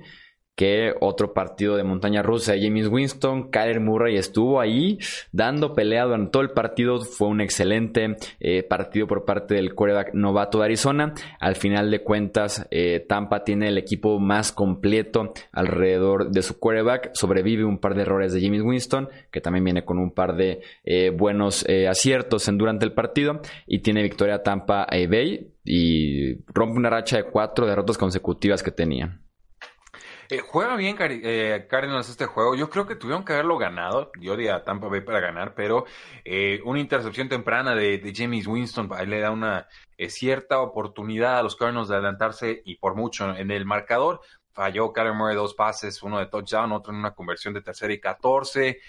que 0.60 0.94
otro 1.00 1.34
partido 1.34 1.78
de 1.78 1.86
montaña 1.86 2.22
rusa 2.22 2.56
James 2.60 2.89
Winston. 2.89 3.50
Kyler 3.50 3.80
Murray 3.80 4.18
estuvo 4.18 4.60
ahí 4.60 5.00
dando 5.32 5.74
pelea 5.74 6.04
durante 6.04 6.32
todo 6.32 6.44
el 6.44 6.50
partido. 6.50 7.00
Fue 7.00 7.30
un 7.30 7.39
excelente 7.39 8.18
eh, 8.42 8.63
partido 8.63 9.08
por 9.08 9.24
parte 9.24 9.56
del 9.56 9.74
quarterback 9.74 10.13
novato 10.13 10.60
de 10.60 10.66
Arizona. 10.66 11.13
Al 11.39 11.56
final 11.56 11.89
de 11.89 12.04
cuentas, 12.04 12.68
eh, 12.72 13.06
Tampa 13.08 13.46
tiene 13.46 13.70
el 13.70 13.78
equipo 13.78 14.20
más 14.20 14.51
completo 14.51 15.32
alrededor 15.54 16.30
de 16.30 16.42
su 16.42 16.60
quarterback. 16.60 17.12
Sobrevive 17.13 17.63
un 17.63 17.80
par 17.80 17.96
de 17.96 18.01
errores 18.01 18.34
de 18.34 18.41
James 18.41 18.62
Winston, 18.62 19.08
que 19.32 19.39
también 19.39 19.63
viene 19.63 19.86
con 19.86 19.98
un 19.98 20.12
par 20.12 20.36
de 20.36 20.60
eh, 20.84 21.10
buenos 21.10 21.65
aciertos 21.89 22.50
en, 22.50 22.58
durante 22.58 22.84
el 22.84 22.91
partido. 22.91 23.39
Y 23.65 23.80
tiene 23.80 24.04
victoria 24.04 24.43
Tampa 24.43 24.86
Bay 24.91 25.54
y 25.63 26.43
rompe 26.48 26.78
una 26.78 26.89
racha 26.89 27.15
de 27.15 27.24
cuatro 27.24 27.65
derrotas 27.65 27.98
consecutivas 27.98 28.62
que 28.62 28.72
tenía. 28.72 29.22
Eh, 30.32 30.42
juega 30.42 30.76
bien 30.76 30.96
eh, 31.00 31.65
Cardinals 31.68 32.08
este 32.08 32.28
juego. 32.28 32.56
Yo 32.56 32.70
creo 32.70 32.86
que 32.86 32.96
tuvieron 32.96 33.26
que 33.26 33.34
haberlo 33.34 33.58
ganado. 33.58 34.12
Yo 34.20 34.36
diría 34.36 34.58
a 34.58 34.63
Tampa 34.63 34.88
Bay 34.88 35.02
para 35.02 35.20
ganar, 35.20 35.56
pero 35.56 35.86
eh, 36.24 36.62
una 36.65 36.80
intercepción 36.80 37.28
temprana 37.28 37.74
de, 37.74 37.98
de, 37.98 38.13
James 38.15 38.46
Winston 38.46 38.88
le 39.08 39.20
da 39.20 39.32
una 39.32 39.68
cierta 40.08 40.62
oportunidad 40.62 41.39
a 41.39 41.44
los 41.44 41.56
Cardinals 41.56 41.89
de 41.89 41.96
adelantarse 41.96 42.62
y 42.63 42.76
por 42.76 42.96
mucho 42.96 43.36
en 43.36 43.50
el 43.50 43.65
marcador. 43.65 44.22
Falló 44.52 44.94
Kyler 44.94 45.13
Murray 45.13 45.36
dos 45.36 45.56
pases, 45.56 46.04
uno 46.04 46.20
de 46.20 46.28
touchdown, 46.28 46.74
otro 46.74 46.94
en 46.94 47.00
una 47.00 47.15
conversión 47.15 47.54
de 47.56 47.62
tercera 47.62 47.92
y 47.94 48.00
14. 48.00 48.80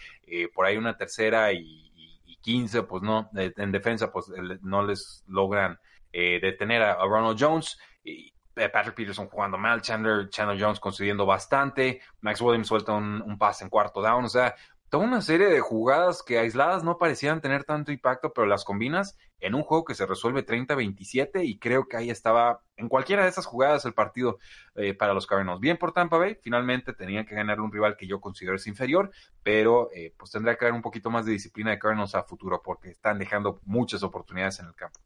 por 0.55 0.67
ahí 0.67 0.77
una 0.77 0.97
tercera 0.97 1.53
y, 1.53 1.91
y 2.27 2.37
15, 2.43 2.83
pues 2.83 3.03
no, 3.03 3.31
en 3.35 3.73
defensa, 3.73 4.13
pues 4.13 4.27
no 4.63 4.85
les 4.85 5.25
logran 5.27 5.79
detener 6.13 6.83
a, 6.83 6.93
a 6.93 7.07
Ronald 7.07 7.39
Jones. 7.41 7.79
Y, 8.05 8.29
eh, 8.29 8.33
Patrick 8.55 8.95
Peterson 8.95 9.29
jugando 9.29 9.57
mal, 9.57 9.81
Chandler, 9.81 10.29
Chandler 10.29 10.61
Jones 10.61 10.81
concediendo 10.81 11.25
bastante, 11.25 12.01
Max 12.21 12.41
Williams 12.41 12.69
suelta 12.69 12.93
un, 12.93 13.23
un 13.23 13.39
pase 13.39 13.65
en 13.65 13.71
cuarto 13.71 14.03
down, 14.03 14.25
o 14.25 14.29
sea, 14.29 14.55
toda 14.91 15.05
una 15.05 15.21
serie 15.23 15.47
de 15.47 15.61
jugadas 15.61 16.23
que 16.25 16.39
aisladas 16.39 16.83
no 16.83 16.99
parecían 16.99 17.41
tener 17.41 17.63
tanto 17.65 17.93
impacto, 17.93 18.33
pero 18.33 18.49
las 18.49 18.65
combinas 18.65 19.17
en 19.39 19.55
un 19.55 19.63
juego 19.63 19.85
que 19.85 19.95
se 19.95 20.05
resuelve 20.05 20.45
30-27 20.45 21.45
y 21.45 21.59
creo 21.59 21.87
que 21.87 21.97
ahí 21.97 22.11
estaba 22.11 22.61
en 22.77 22.89
cualquiera 22.89 23.23
de 23.23 23.29
esas 23.29 23.47
jugadas 23.47 23.85
el 23.85 23.95
partido 23.95 24.39
eh, 24.75 24.93
para 24.93 25.15
los 25.15 25.29
Cardinals. 25.29 25.61
Bien 25.61 25.79
por 25.79 25.93
Tampa 25.93 26.19
Bay, 26.19 26.37
finalmente 26.43 26.93
tenían 26.93 27.25
que 27.25 27.37
ganar 27.37 27.61
un 27.61 27.73
rival 27.73 27.97
que 27.97 28.09
yo 28.09 28.21
considero 28.21 28.57
es 28.57 28.67
inferior, 28.67 29.13
pero 29.45 29.91
eh, 29.95 30.13
pues 30.19 30.33
tendría 30.33 30.57
que 30.57 30.65
haber 30.65 30.75
un 30.75 30.83
poquito 30.83 31.09
más 31.09 31.25
de 31.25 31.33
disciplina 31.33 31.71
de 31.71 31.79
Cardinals 31.79 32.17
a 32.17 32.25
futuro 32.25 32.61
porque 32.63 32.91
están 32.91 33.19
dejando 33.19 33.61
muchas 33.65 34.03
oportunidades 34.03 34.59
en 34.59 34.67
el 34.67 34.75
campo. 34.75 34.99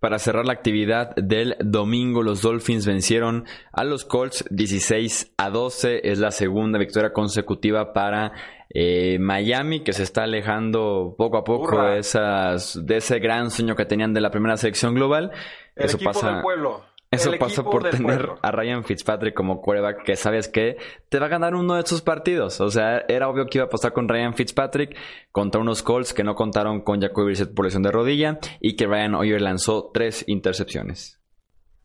Para 0.00 0.20
cerrar 0.20 0.46
la 0.46 0.52
actividad 0.52 1.14
del 1.16 1.56
domingo, 1.58 2.22
los 2.22 2.42
Dolphins 2.42 2.86
vencieron 2.86 3.46
a 3.72 3.82
los 3.82 4.04
Colts 4.04 4.44
16 4.48 5.34
a 5.36 5.50
12. 5.50 6.08
Es 6.08 6.20
la 6.20 6.30
segunda 6.30 6.78
victoria 6.78 7.12
consecutiva 7.12 7.92
para 7.92 8.32
eh, 8.70 9.18
Miami, 9.18 9.82
que 9.82 9.92
se 9.92 10.04
está 10.04 10.22
alejando 10.22 11.16
poco 11.18 11.38
a 11.38 11.42
poco 11.42 11.82
de, 11.82 11.98
esas, 11.98 12.78
de 12.86 12.98
ese 12.98 13.18
gran 13.18 13.50
sueño 13.50 13.74
que 13.74 13.86
tenían 13.86 14.14
de 14.14 14.20
la 14.20 14.30
primera 14.30 14.56
selección 14.56 14.94
global. 14.94 15.32
Eso 15.74 15.98
pasa. 15.98 16.42
pueblo. 16.42 16.84
Eso 17.10 17.32
pasa 17.38 17.62
por 17.62 17.88
tener 17.88 18.28
a 18.42 18.50
Ryan 18.50 18.84
Fitzpatrick 18.84 19.34
como 19.34 19.62
quarterback 19.62 20.04
que 20.04 20.14
sabes 20.14 20.46
que 20.46 20.76
te 21.08 21.18
va 21.18 21.26
a 21.26 21.30
ganar 21.30 21.54
uno 21.54 21.74
de 21.74 21.80
esos 21.80 22.02
partidos. 22.02 22.60
O 22.60 22.70
sea, 22.70 23.04
era 23.08 23.28
obvio 23.28 23.46
que 23.46 23.58
iba 23.58 23.64
a 23.64 23.70
pasar 23.70 23.94
con 23.94 24.08
Ryan 24.08 24.34
Fitzpatrick 24.34 24.94
contra 25.32 25.60
unos 25.60 25.82
Colts 25.82 26.12
que 26.12 26.22
no 26.22 26.34
contaron 26.34 26.82
con 26.82 27.00
Jacoby 27.00 27.26
Brissett 27.26 27.54
por 27.54 27.64
lesión 27.64 27.82
de 27.82 27.92
rodilla 27.92 28.38
y 28.60 28.76
que 28.76 28.86
Ryan 28.86 29.14
Hoyer 29.14 29.40
lanzó 29.40 29.90
tres 29.92 30.22
intercepciones. 30.26 31.18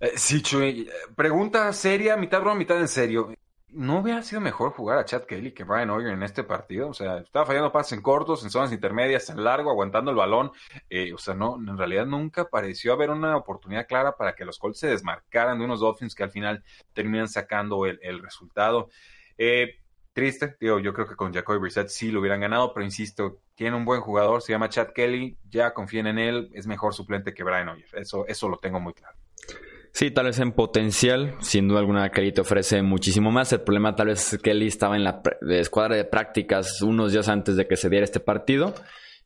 Eh, 0.02 0.12
sí, 0.16 0.42
Chuy. 0.42 0.90
Pregunta 1.16 1.72
seria, 1.72 2.18
mitad 2.18 2.42
broma, 2.42 2.56
mitad 2.56 2.78
en 2.80 2.90
serio. 2.90 3.34
¿No 3.74 4.00
hubiera 4.00 4.22
sido 4.24 4.42
mejor 4.42 4.72
jugar 4.72 4.98
a 4.98 5.06
Chad 5.06 5.24
Kelly 5.24 5.54
que 5.54 5.64
Brian 5.64 5.90
Hoyer 5.90 6.14
en 6.14 6.24
este 6.24 6.44
partido? 6.44 6.90
O 6.90 6.94
sea, 6.94 7.18
estaba 7.18 7.46
fallando 7.46 7.72
pases 7.72 7.94
en 7.94 8.02
cortos, 8.02 8.44
en 8.44 8.50
zonas 8.50 8.72
intermedias, 8.72 9.30
en 9.30 9.44
largo, 9.44 9.70
aguantando 9.70 10.12
el 10.12 10.18
balón. 10.18 10.52
Eh, 10.90 11.14
o 11.14 11.18
sea, 11.18 11.34
no, 11.34 11.56
en 11.56 11.78
realidad 11.78 12.06
nunca 12.06 12.46
pareció 12.50 12.94
haber 12.94 13.10
una 13.10 13.36
oportunidad 13.36 13.88
clara 13.88 14.16
para 14.16 14.36
que 14.36 14.46
los 14.46 14.60
Colts 14.60 14.80
se 14.80 14.88
desmarcaran 14.88 15.60
de 15.60 15.66
unos 15.66 15.80
Dolphins 15.80 16.16
que 16.16 16.24
al 16.24 16.32
final 16.32 16.64
terminan 16.94 17.28
sacando 17.28 17.86
el, 17.86 18.22
resultado. 18.22 18.90
Eh, 19.38 19.80
triste, 20.14 20.56
digo, 20.60 20.80
yo 20.80 20.94
creo 20.94 21.08
que 21.08 21.16
con 21.16 21.34
Jacoby 21.34 21.60
Brissett 21.60 21.90
sí 21.90 22.12
lo 22.12 22.20
hubieran 22.20 22.42
ganado, 22.42 22.74
pero 22.74 22.86
insisto, 22.86 23.40
tiene 23.56 23.76
un 23.76 23.86
buen 23.86 24.02
jugador, 24.02 24.42
se 24.42 24.52
llama 24.52 24.70
Chad 24.70 24.90
Kelly, 24.94 25.38
ya 25.50 25.74
confíen 25.74 26.08
en 26.08 26.20
él, 26.20 26.50
es 26.54 26.68
mejor 26.68 26.94
suplente 26.94 27.34
que 27.34 27.44
Brian 27.44 27.70
Hoyer, 27.70 27.90
eso, 27.94 28.26
eso 28.28 28.48
lo 28.48 28.58
tengo 28.58 28.80
muy 28.80 28.94
claro. 28.94 29.23
Sí, 29.94 30.10
tal 30.10 30.26
vez 30.26 30.40
en 30.40 30.54
potencial, 30.54 31.36
sin 31.40 31.68
duda 31.68 31.80
alguna 31.80 32.10
Kelly 32.10 32.32
te 32.32 32.42
ofrece 32.42 32.82
muchísimo 32.82 33.32
más. 33.32 33.54
El 33.54 33.62
problema 33.62 33.96
tal 33.96 34.08
vez 34.08 34.34
es 34.34 34.40
que 34.42 34.50
Kelly 34.50 34.66
estaba 34.66 34.96
en 34.96 35.04
la 35.04 35.22
escuadra 35.52 35.96
de 35.96 36.04
prácticas 36.04 36.82
unos 36.82 37.14
días 37.14 37.30
antes 37.30 37.56
de 37.56 37.68
que 37.68 37.76
se 37.78 37.90
diera 37.90 38.04
este 38.04 38.20
partido. 38.20 38.74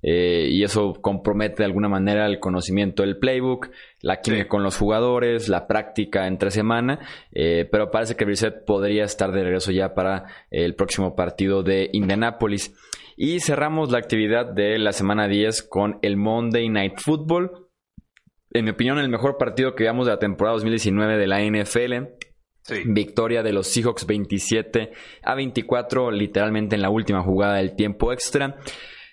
Eh, 0.03 0.49
y 0.51 0.63
eso 0.63 0.93
compromete 1.01 1.57
de 1.57 1.65
alguna 1.65 1.89
manera 1.89 2.25
el 2.27 2.39
conocimiento 2.39 3.03
del 3.03 3.17
playbook, 3.17 3.69
la 4.01 4.21
química 4.21 4.47
con 4.47 4.61
los 4.61 4.77
jugadores, 4.77 5.49
la 5.49 5.67
práctica 5.67 6.27
entre 6.27 6.51
semana, 6.51 6.99
eh, 7.31 7.67
pero 7.71 7.89
parece 7.89 8.15
que 8.15 8.25
Brissett 8.25 8.63
podría 8.63 9.05
estar 9.05 9.31
de 9.31 9.43
regreso 9.43 9.71
ya 9.71 9.95
para 9.95 10.25
el 10.51 10.75
próximo 10.75 11.15
partido 11.15 11.63
de 11.63 11.89
Indianapolis. 11.93 12.75
Y 13.15 13.39
cerramos 13.39 13.91
la 13.91 13.97
actividad 13.97 14.45
de 14.45 14.77
la 14.77 14.91
semana 14.91 15.27
10 15.27 15.63
con 15.63 15.97
el 16.03 16.17
Monday 16.17 16.69
Night 16.69 16.99
Football. 16.99 17.66
En 18.51 18.65
mi 18.65 18.71
opinión, 18.71 18.97
el 18.99 19.09
mejor 19.09 19.37
partido 19.37 19.75
que 19.75 19.83
veamos 19.83 20.05
de 20.05 20.13
la 20.13 20.19
temporada 20.19 20.55
2019 20.55 21.17
de 21.17 21.27
la 21.27 21.41
NFL. 21.41 21.93
Victoria 22.85 23.43
de 23.43 23.53
los 23.53 23.67
Seahawks 23.67 24.05
27 24.05 24.91
a 25.23 25.35
24, 25.35 26.11
literalmente 26.11 26.75
en 26.75 26.81
la 26.81 26.89
última 26.89 27.21
jugada 27.21 27.55
del 27.55 27.75
tiempo 27.75 28.11
extra. 28.11 28.57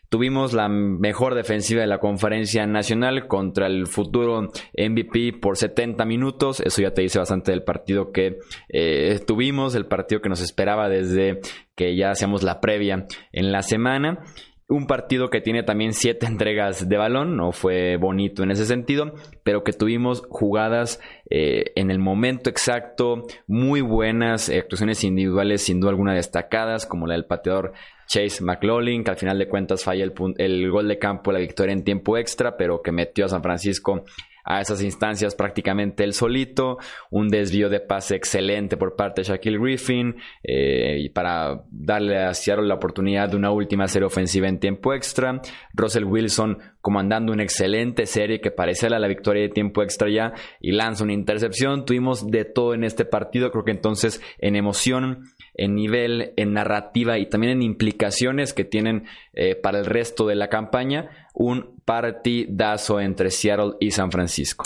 Tuvimos 0.09 0.53
la 0.53 0.69
mejor 0.69 1.35
defensiva 1.35 1.81
de 1.81 1.89
la 1.89 1.99
conferencia 1.99 2.67
nacional 2.67 3.27
contra 3.27 3.67
el 3.67 3.87
futuro 3.87 4.51
MVP 4.77 5.39
por 5.41 5.57
70 5.57 6.05
minutos. 6.05 6.61
Eso 6.61 6.83
ya 6.83 6.93
te 6.93 7.03
dice 7.03 7.19
bastante 7.19 7.51
del 7.51 7.65
partido 7.65 8.13
que 8.13 8.39
eh, 8.69 9.19
tuvimos, 9.27 9.75
el 9.75 9.87
partido 9.87 10.21
que 10.21 10.29
nos 10.29 10.41
esperaba 10.41 10.89
desde 10.89 11.41
que 11.75 11.97
ya 11.97 12.11
hacíamos 12.11 12.45
la 12.45 12.61
previa 12.61 13.07
en 13.33 13.51
la 13.51 13.63
semana. 13.63 14.21
Un 14.67 14.87
partido 14.87 15.29
que 15.29 15.43
tiene 15.43 15.63
también 15.63 15.93
siete 15.93 16.25
entregas 16.25 16.89
de 16.89 16.97
balón, 16.97 17.37
no 17.37 17.53
fue 17.53 17.97
bonito 17.97 18.43
en 18.43 18.51
ese 18.51 18.65
sentido, 18.65 19.13
pero 19.43 19.63
que 19.63 19.75
tuvimos 19.75 20.23
jugadas 20.31 21.01
eh, 21.29 21.73
en 21.77 21.91
el 21.91 21.99
momento 21.99 22.49
exacto, 22.49 23.25
muy 23.47 23.83
buenas, 23.83 24.49
actuaciones 24.49 25.05
individuales 25.05 25.63
sin 25.63 25.81
duda 25.81 25.91
alguna 25.91 26.15
destacadas, 26.15 26.87
como 26.87 27.07
la 27.07 27.15
del 27.15 27.27
pateador 27.27 27.75
Chase 28.07 28.43
McLaughlin, 28.43 29.05
que 29.05 29.11
al 29.11 29.17
final 29.19 29.39
de 29.39 29.49
cuentas 29.49 29.85
falla 29.85 30.05
el, 30.05 30.15
el 30.39 30.71
gol 30.71 30.89
de 30.89 30.99
campo, 30.99 31.31
la 31.31 31.41
victoria 31.41 31.75
en 31.75 31.85
tiempo 31.85 32.17
extra, 32.17 32.57
pero 32.57 32.81
que 32.81 32.91
metió 32.91 33.27
a 33.27 33.29
San 33.29 33.43
Francisco 33.43 34.05
a 34.45 34.61
esas 34.61 34.83
instancias 34.83 35.35
prácticamente 35.35 36.05
él 36.05 36.13
solito, 36.13 36.79
un 37.11 37.29
desvío 37.29 37.69
de 37.69 37.81
pase 37.81 38.15
excelente 38.15 38.77
por 38.77 38.97
parte 38.97 39.23
de 39.23 39.29
Shaquille 39.29 39.59
Griffin 39.59 40.17
eh, 40.43 41.11
para 41.15 41.63
darle 41.71 42.23
a 42.23 42.35
Seattle 42.35 42.67
la 42.67 42.75
oportunidad 42.75 43.31
de 43.31 43.37
una 43.37 43.51
última 43.51 43.89
serie 43.89 44.07
ofensiva 44.07 44.49
en 44.49 44.61
tiempo 44.61 44.95
extra, 44.95 45.41
Russell 45.73 46.05
Wilson 46.05 46.59
comandando 46.81 47.33
una 47.33 47.43
excelente 47.43 48.05
serie 48.05 48.41
que 48.41 48.51
parecía 48.51 48.91
la 48.91 49.09
victoria 49.09 49.43
de 49.43 49.49
tiempo 49.49 49.83
extra 49.83 50.09
ya 50.11 50.35
y 50.61 50.73
lanza 50.73 51.05
una 51.05 51.15
intercepción, 51.15 51.87
tuvimos 51.87 52.31
de 52.31 52.45
todo 52.45 52.75
en 52.75 52.85
este 52.85 53.07
partido, 53.07 53.51
creo 53.51 53.65
que 53.65 53.71
entonces 53.71 54.21
en 54.39 54.57
emoción 54.57 55.25
en 55.55 55.75
nivel, 55.75 56.33
en 56.37 56.53
narrativa 56.53 57.19
y 57.19 57.27
también 57.27 57.53
en 57.55 57.63
implicaciones 57.63 58.53
que 58.53 58.65
tienen 58.65 59.07
eh, 59.33 59.55
para 59.55 59.79
el 59.79 59.87
resto 59.87 60.27
de 60.27 60.35
la 60.35 60.49
campaña, 60.49 61.24
un 61.35 61.81
partidazo 61.85 63.01
entre 63.01 63.31
Seattle 63.31 63.75
y 63.81 63.91
San 63.91 64.11
Francisco. 64.11 64.65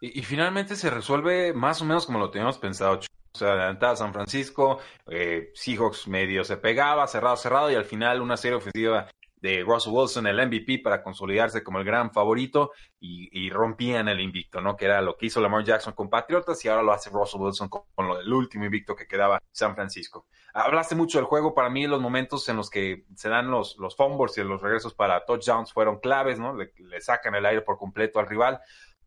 Y, 0.00 0.22
finalmente 0.22 0.76
se 0.76 0.90
resuelve 0.90 1.52
más 1.52 1.82
o 1.82 1.84
menos 1.84 2.06
como 2.06 2.18
lo 2.18 2.30
teníamos 2.30 2.58
pensado. 2.58 3.00
O 3.40 3.44
adelantaba 3.44 3.94
San 3.94 4.12
Francisco, 4.12 4.78
eh, 5.06 5.50
Seahawks 5.54 6.08
medio 6.08 6.44
se 6.44 6.56
pegaba, 6.56 7.06
cerrado, 7.06 7.36
cerrado, 7.36 7.70
y 7.70 7.74
al 7.74 7.84
final 7.84 8.20
una 8.20 8.36
serie 8.36 8.56
ofensiva 8.56 9.08
de 9.40 9.62
Russell 9.62 9.92
Wilson, 9.92 10.26
el 10.26 10.46
MVP, 10.46 10.80
para 10.80 11.02
consolidarse 11.02 11.62
como 11.62 11.78
el 11.78 11.84
gran 11.84 12.12
favorito 12.12 12.72
y, 13.00 13.50
rompían 13.50 14.08
el 14.08 14.20
invicto, 14.20 14.60
¿no? 14.60 14.76
Que 14.76 14.84
era 14.84 15.00
lo 15.00 15.16
que 15.16 15.26
hizo 15.26 15.40
Lamar 15.40 15.64
Jackson 15.64 15.94
con 15.94 16.10
Patriotas 16.10 16.62
y 16.64 16.68
ahora 16.68 16.82
lo 16.82 16.92
hace 16.92 17.10
Russell 17.10 17.40
Wilson 17.40 17.68
con, 17.68 17.82
lo 17.96 18.18
del 18.18 18.32
último 18.32 18.64
invicto 18.64 18.94
que 18.94 19.06
quedaba 19.06 19.40
San 19.52 19.74
Francisco. 19.74 20.26
Hablaste 20.52 20.94
mucho 20.94 21.18
del 21.18 21.26
juego, 21.26 21.54
para 21.54 21.70
mí 21.70 21.86
los 21.86 22.00
momentos 22.00 22.48
en 22.48 22.56
los 22.56 22.68
que 22.68 23.04
se 23.14 23.28
dan 23.28 23.50
los, 23.50 23.76
los 23.78 23.96
fumbles 23.96 24.36
y 24.38 24.42
los 24.42 24.60
regresos 24.60 24.94
para 24.94 25.24
touchdowns 25.24 25.72
fueron 25.72 25.98
claves, 25.98 26.38
¿no? 26.38 26.54
Le, 26.54 27.00
sacan 27.00 27.34
el 27.34 27.46
aire 27.46 27.62
por 27.62 27.78
completo 27.78 28.18
al 28.18 28.26
rival, 28.26 28.60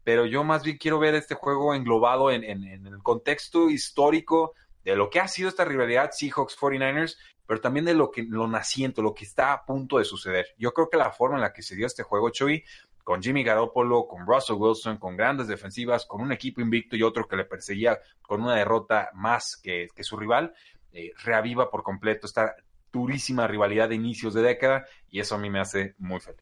pero 0.04 0.26
yo 0.26 0.44
más 0.44 0.64
bien 0.64 0.78
quiero 0.78 0.98
ver 0.98 1.14
este 1.16 1.36
juego 1.36 1.76
englobado 1.76 2.32
en, 2.32 2.44
en 2.44 2.88
el 2.88 3.04
contexto 3.04 3.70
histórico 3.70 4.54
de 4.84 4.96
lo 4.96 5.10
que 5.10 5.20
ha 5.20 5.28
sido 5.28 5.50
esta 5.50 5.66
rivalidad 5.66 6.12
Seahawks 6.12 6.58
49ers 6.58 7.18
pero 7.52 7.60
también 7.60 7.84
de 7.84 7.94
lo 7.94 8.12
que 8.12 8.24
lo 8.24 8.48
naciente, 8.48 9.02
lo 9.02 9.14
que 9.14 9.26
está 9.26 9.52
a 9.52 9.66
punto 9.66 9.98
de 9.98 10.06
suceder. 10.06 10.56
Yo 10.58 10.72
creo 10.72 10.88
que 10.90 10.96
la 10.96 11.12
forma 11.12 11.36
en 11.36 11.42
la 11.42 11.52
que 11.52 11.62
se 11.62 11.76
dio 11.76 11.86
este 11.86 12.02
juego, 12.02 12.30
Chuy, 12.30 12.64
con 13.04 13.22
Jimmy 13.22 13.44
Garoppolo, 13.44 14.08
con 14.08 14.26
Russell 14.26 14.56
Wilson, 14.56 14.96
con 14.96 15.18
grandes 15.18 15.50
defensivas, 15.50 16.06
con 16.06 16.22
un 16.22 16.32
equipo 16.32 16.62
invicto 16.62 16.96
y 16.96 17.04
otro 17.04 17.28
que 17.28 17.36
le 17.36 17.44
perseguía 17.44 18.00
con 18.22 18.42
una 18.42 18.56
derrota 18.56 19.10
más 19.16 19.60
que, 19.62 19.90
su 20.00 20.16
rival, 20.16 20.54
eh, 20.94 21.12
reaviva 21.26 21.70
por 21.70 21.84
completo 21.84 22.26
esta 22.26 22.56
durísima 22.90 23.48
rivalidad 23.48 23.90
de 23.90 23.96
inicios 23.96 24.34
de 24.34 24.44
década 24.44 24.86
y 25.10 25.20
eso 25.20 25.36
a 25.36 25.38
mí 25.38 25.50
me 25.50 25.60
hace 25.60 25.96
muy 25.98 26.22
feliz. 26.22 26.40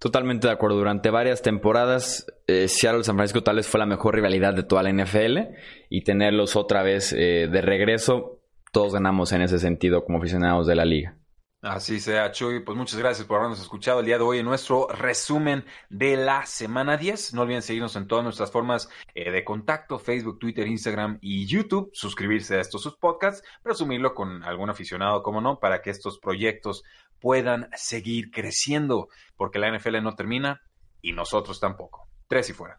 Totalmente 0.00 0.48
de 0.48 0.52
acuerdo. 0.52 0.76
Durante 0.76 1.08
varias 1.10 1.40
temporadas, 1.40 2.26
eh, 2.48 2.66
Seattle-San 2.66 3.14
Francisco 3.14 3.44
tal 3.44 3.56
vez 3.56 3.68
fue 3.68 3.78
la 3.78 3.86
mejor 3.86 4.16
rivalidad 4.16 4.54
de 4.54 4.64
toda 4.64 4.82
la 4.82 4.90
NFL 4.90 5.54
y 5.88 6.02
tenerlos 6.02 6.56
otra 6.56 6.82
vez 6.82 7.12
eh, 7.12 7.48
de 7.48 7.62
regreso 7.62 8.35
todos 8.76 8.92
ganamos 8.92 9.32
en 9.32 9.40
ese 9.40 9.58
sentido 9.58 10.04
como 10.04 10.18
aficionados 10.18 10.66
de 10.66 10.74
la 10.74 10.84
liga. 10.84 11.16
Así 11.62 11.98
sea, 11.98 12.30
Chuy. 12.30 12.60
Pues 12.60 12.76
muchas 12.76 12.98
gracias 12.98 13.26
por 13.26 13.38
habernos 13.38 13.58
escuchado 13.58 14.00
el 14.00 14.06
día 14.06 14.18
de 14.18 14.24
hoy 14.24 14.40
en 14.40 14.44
nuestro 14.44 14.86
resumen 14.88 15.64
de 15.88 16.18
la 16.18 16.44
semana 16.44 16.98
10. 16.98 17.32
No 17.32 17.40
olviden 17.40 17.62
seguirnos 17.62 17.96
en 17.96 18.06
todas 18.06 18.22
nuestras 18.22 18.50
formas 18.50 18.90
eh, 19.14 19.30
de 19.30 19.44
contacto, 19.44 19.98
Facebook, 19.98 20.38
Twitter, 20.38 20.66
Instagram 20.66 21.16
y 21.22 21.46
YouTube. 21.46 21.88
Suscribirse 21.94 22.56
a 22.56 22.60
estos 22.60 22.82
sus 22.82 22.98
podcasts, 22.98 23.42
presumirlo 23.62 24.12
con 24.12 24.44
algún 24.44 24.68
aficionado, 24.68 25.22
como 25.22 25.40
no, 25.40 25.58
para 25.58 25.80
que 25.80 25.88
estos 25.88 26.18
proyectos 26.18 26.82
puedan 27.18 27.70
seguir 27.76 28.30
creciendo, 28.30 29.08
porque 29.38 29.58
la 29.58 29.74
NFL 29.74 30.02
no 30.02 30.16
termina 30.16 30.60
y 31.00 31.12
nosotros 31.12 31.60
tampoco. 31.60 32.10
Tres 32.28 32.50
y 32.50 32.52
fuera. 32.52 32.78